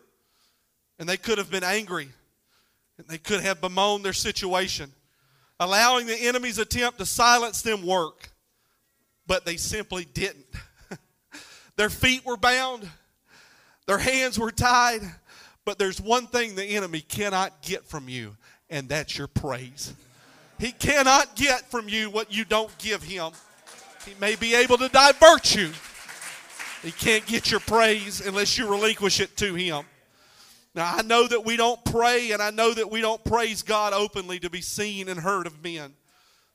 and 0.99 1.07
they 1.07 1.17
could 1.17 1.37
have 1.37 1.51
been 1.51 1.63
angry, 1.63 2.07
and 2.97 3.07
they 3.07 3.17
could 3.17 3.41
have 3.41 3.59
bemoaned 3.59 4.05
their 4.05 4.13
situation, 4.13 4.93
allowing 5.59 6.07
the 6.07 6.15
enemy's 6.15 6.59
attempt 6.59 6.99
to 6.99 7.05
silence 7.05 7.61
them 7.61 7.85
work. 7.85 8.29
But 9.27 9.43
they 9.45 9.57
simply 9.57 10.05
didn't. 10.05 10.45
their 11.75 11.89
feet 11.89 12.25
were 12.25 12.37
bound, 12.37 12.89
their 13.87 13.97
hands 13.99 14.39
were 14.39 14.51
tied, 14.51 15.01
but 15.63 15.77
there's 15.77 16.01
one 16.01 16.27
thing 16.27 16.55
the 16.55 16.63
enemy 16.63 17.01
cannot 17.01 17.61
get 17.61 17.85
from 17.85 18.09
you, 18.09 18.35
and 18.69 18.89
that's 18.89 19.17
your 19.17 19.27
praise. 19.27 19.93
He 20.59 20.71
cannot 20.71 21.35
get 21.35 21.69
from 21.69 21.87
you 21.87 22.09
what 22.09 22.33
you 22.33 22.45
don't 22.45 22.75
give 22.77 23.03
him. 23.03 23.31
He 24.05 24.13
may 24.19 24.35
be 24.35 24.55
able 24.55 24.77
to 24.77 24.89
divert 24.89 25.55
you. 25.55 25.71
He 26.81 26.91
can't 26.91 27.25
get 27.25 27.51
your 27.51 27.59
praise 27.59 28.25
unless 28.25 28.57
you 28.57 28.67
relinquish 28.67 29.19
it 29.19 29.35
to 29.37 29.53
him. 29.53 29.85
Now, 30.73 30.93
I 30.95 31.01
know 31.03 31.27
that 31.27 31.45
we 31.45 31.55
don't 31.55 31.83
pray, 31.85 32.31
and 32.31 32.41
I 32.41 32.49
know 32.51 32.73
that 32.73 32.89
we 32.89 33.01
don't 33.01 33.23
praise 33.23 33.61
God 33.61 33.93
openly 33.93 34.39
to 34.39 34.49
be 34.49 34.61
seen 34.61 35.09
and 35.09 35.19
heard 35.19 35.47
of 35.47 35.63
men. 35.63 35.93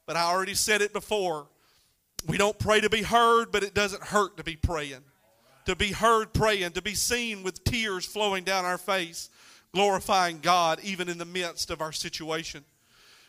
But 0.07 0.17
I 0.17 0.23
already 0.23 0.55
said 0.55 0.83
it 0.83 0.93
before. 0.93 1.47
We 2.27 2.37
don't 2.37 2.59
pray 2.59 2.81
to 2.81 2.91
be 2.91 3.03
heard, 3.03 3.51
but 3.51 3.63
it 3.63 3.73
doesn't 3.73 4.03
hurt 4.03 4.37
to 4.37 4.45
be 4.45 4.57
praying 4.57 5.03
to 5.71 5.77
be 5.77 5.93
heard 5.93 6.33
praying, 6.33 6.73
to 6.73 6.83
be 6.83 6.95
seen 6.95 7.45
with 7.45 7.63
tears 7.63 8.05
flowing 8.05 8.43
down 8.43 8.65
our 8.65 8.77
face, 8.77 9.31
glorifying 9.73 10.41
God 10.41 10.81
even 10.83 11.09
in 11.09 11.17
the 11.17 11.25
midst 11.25 11.71
of 11.71 11.81
our 11.81 11.93
situation. 11.93 12.65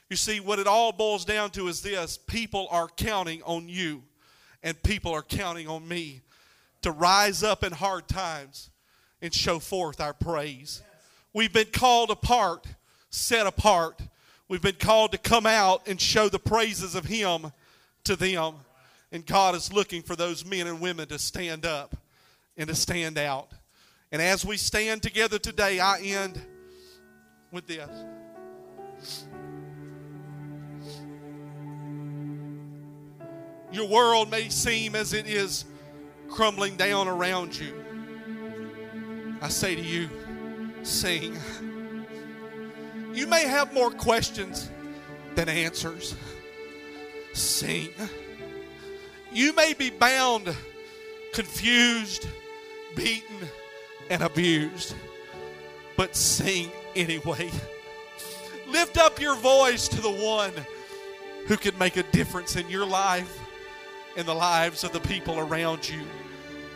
You 0.09 0.15
see, 0.15 0.39
what 0.39 0.57
it 0.57 0.65
all 0.65 0.91
boils 0.91 1.23
down 1.23 1.51
to 1.51 1.67
is 1.67 1.81
this 1.81 2.17
people 2.17 2.67
are 2.71 2.87
counting 2.87 3.43
on 3.43 3.69
you, 3.69 4.01
and 4.63 4.81
people 4.81 5.13
are 5.13 5.21
counting 5.21 5.67
on 5.67 5.87
me 5.87 6.21
to 6.81 6.89
rise 6.89 7.43
up 7.43 7.63
in 7.63 7.73
hard 7.73 8.07
times 8.07 8.71
and 9.21 9.31
show 9.31 9.59
forth 9.59 10.01
our 10.01 10.13
praise. 10.13 10.81
We've 11.33 11.53
been 11.53 11.69
called 11.71 12.09
apart, 12.09 12.65
set 13.11 13.45
apart. 13.45 14.01
We've 14.47 14.63
been 14.63 14.77
called 14.79 15.11
to 15.11 15.19
come 15.19 15.45
out 15.45 15.87
and 15.87 16.01
show 16.01 16.27
the 16.27 16.39
praises 16.39 16.95
of 16.95 17.05
Him 17.05 17.51
to 18.05 18.15
them. 18.15 18.55
And 19.11 19.27
God 19.27 19.53
is 19.53 19.71
looking 19.71 20.01
for 20.01 20.15
those 20.15 20.43
men 20.43 20.65
and 20.65 20.81
women 20.81 21.07
to 21.09 21.19
stand 21.19 21.67
up 21.67 21.95
and 22.57 22.67
to 22.67 22.75
stand 22.75 23.17
out. 23.17 23.51
And 24.11 24.21
as 24.21 24.45
we 24.45 24.57
stand 24.57 25.01
together 25.01 25.39
today, 25.39 25.79
I 25.79 25.99
end 25.99 26.41
with 27.51 27.67
this. 27.67 27.89
Your 33.71 33.87
world 33.87 34.29
may 34.29 34.49
seem 34.49 34.95
as 34.95 35.13
it 35.13 35.27
is 35.27 35.63
crumbling 36.29 36.75
down 36.75 37.07
around 37.07 37.57
you. 37.57 37.73
I 39.41 39.47
say 39.47 39.75
to 39.75 39.81
you, 39.81 40.09
sing. 40.83 41.37
You 43.13 43.27
may 43.27 43.45
have 43.47 43.73
more 43.73 43.91
questions 43.91 44.69
than 45.35 45.47
answers. 45.47 46.15
Sing. 47.33 47.89
You 49.31 49.53
may 49.53 49.73
be 49.73 49.89
bound, 49.89 50.53
confused, 51.33 52.27
beaten, 52.95 53.37
and 54.09 54.23
abused, 54.23 54.95
but 55.95 56.15
sing 56.15 56.71
anyway. 56.95 57.49
Lift 58.67 58.97
up 58.97 59.19
your 59.19 59.35
voice 59.35 59.87
to 59.87 60.01
the 60.01 60.11
one 60.11 60.53
who 61.47 61.57
can 61.57 61.77
make 61.77 61.97
a 61.97 62.03
difference 62.03 62.55
in 62.55 62.69
your 62.69 62.85
life 62.85 63.39
and 64.17 64.27
the 64.27 64.33
lives 64.33 64.83
of 64.83 64.91
the 64.91 64.99
people 64.99 65.39
around 65.39 65.87
you. 65.87 66.01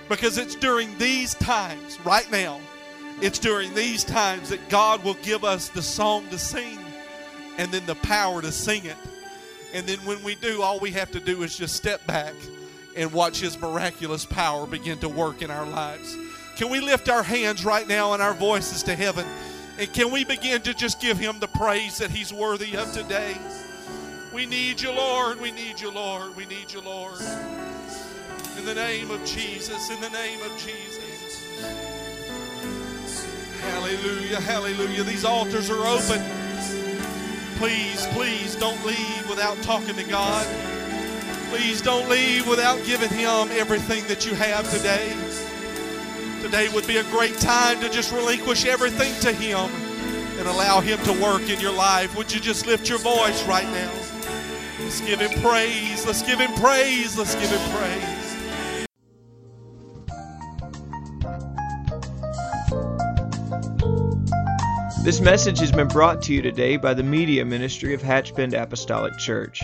Because 0.08 0.38
it's 0.38 0.56
during 0.56 0.98
these 0.98 1.34
times, 1.36 2.00
right 2.06 2.30
now, 2.32 2.60
it's 3.22 3.40
during 3.40 3.74
these 3.74 4.04
times 4.04 4.50
that 4.50 4.70
God 4.70 5.04
will 5.04 5.16
give 5.16 5.44
us 5.44 5.70
the 5.70 5.82
song 5.82 6.28
to 6.30 6.38
sing 6.38 6.80
and 7.58 7.72
then 7.72 7.86
the 7.86 7.96
power 7.96 8.42
to 8.42 8.52
sing 8.52 8.86
it. 8.86 8.98
And 9.74 9.86
then 9.88 10.00
when 10.00 10.24
we 10.24 10.36
do, 10.36 10.62
all 10.62 10.80
we 10.80 10.92
have 10.92 11.12
to 11.12 11.20
do 11.20 11.44
is 11.44 11.58
just 11.58 11.76
step 11.76 12.06
back 12.08 12.34
and 12.96 13.12
watch 13.12 13.40
His 13.40 13.60
miraculous 13.60 14.26
power 14.26 14.66
begin 14.66 14.98
to 15.00 15.10
work 15.10 15.42
in 15.42 15.52
our 15.52 15.66
lives. 15.66 16.18
Can 16.56 16.70
we 16.70 16.80
lift 16.80 17.10
our 17.10 17.24
hands 17.24 17.66
right 17.66 17.88
now 17.88 18.14
and 18.14 18.22
our 18.22 18.34
voices 18.34 18.84
to 18.84 18.96
heaven? 18.96 19.26
And 19.78 19.92
can 19.92 20.12
we 20.12 20.24
begin 20.24 20.62
to 20.62 20.74
just 20.74 21.02
give 21.02 21.18
Him 21.18 21.40
the 21.40 21.48
praise 21.48 21.98
that 21.98 22.10
He's 22.10 22.32
worthy 22.32 22.78
of 22.78 22.92
today? 22.94 23.36
We 24.34 24.46
need 24.46 24.82
you, 24.82 24.92
Lord. 24.92 25.40
We 25.40 25.52
need 25.52 25.80
you, 25.80 25.92
Lord. 25.92 26.36
We 26.36 26.46
need 26.46 26.72
you, 26.72 26.82
Lord. 26.82 27.20
In 28.58 28.66
the 28.66 28.76
name 28.76 29.12
of 29.12 29.24
Jesus. 29.26 29.90
In 29.90 30.00
the 30.00 30.10
name 30.10 30.42
of 30.42 30.52
Jesus. 30.58 31.46
Hallelujah. 33.62 34.40
Hallelujah. 34.40 35.04
These 35.04 35.26
altars 35.26 35.70
are 35.70 35.86
open. 35.86 36.22
Please, 37.58 38.06
please 38.08 38.56
don't 38.56 38.86
leave 38.86 39.30
without 39.30 39.62
talking 39.62 39.96
to 39.96 40.04
God. 40.04 40.46
Please 41.56 41.82
don't 41.82 42.10
leave 42.10 42.46
without 42.50 42.84
giving 42.84 43.08
Him 43.08 43.48
everything 43.52 44.06
that 44.08 44.26
you 44.26 44.36
have 44.36 44.70
today. 44.70 45.16
Today 46.42 46.68
would 46.74 46.86
be 46.86 46.98
a 46.98 47.04
great 47.06 47.38
time 47.38 47.80
to 47.80 47.90
just 47.90 48.12
relinquish 48.12 48.66
everything 48.66 49.18
to 49.22 49.32
Him 49.32 49.70
and 50.38 50.50
allow 50.50 50.82
Him 50.82 51.00
to 51.06 51.14
work 51.14 51.50
in 51.50 51.58
your 51.62 51.72
life. 51.72 52.14
Would 52.18 52.34
you 52.34 52.42
just 52.42 52.68
lift 52.68 52.90
your 52.90 52.98
voice 52.98 53.42
right 53.48 53.64
now? 53.68 53.90
Let's 54.82 55.00
give 55.00 55.22
Him 55.22 55.32
praise. 55.42 56.06
Let's 56.06 56.24
give 56.24 56.40
Him 56.40 56.52
praise. 56.56 57.18
Let's 57.18 57.36
give 57.36 57.50
Him 57.50 57.62
praise. 57.72 58.36
This 65.06 65.22
message 65.22 65.60
has 65.60 65.72
been 65.72 65.88
brought 65.88 66.22
to 66.24 66.34
you 66.34 66.42
today 66.42 66.76
by 66.76 66.94
the 66.94 67.04
Media 67.04 67.46
Ministry 67.46 67.94
of 67.94 68.02
Hatchbend 68.02 68.62
Apostolic 68.62 69.18
Church. 69.18 69.64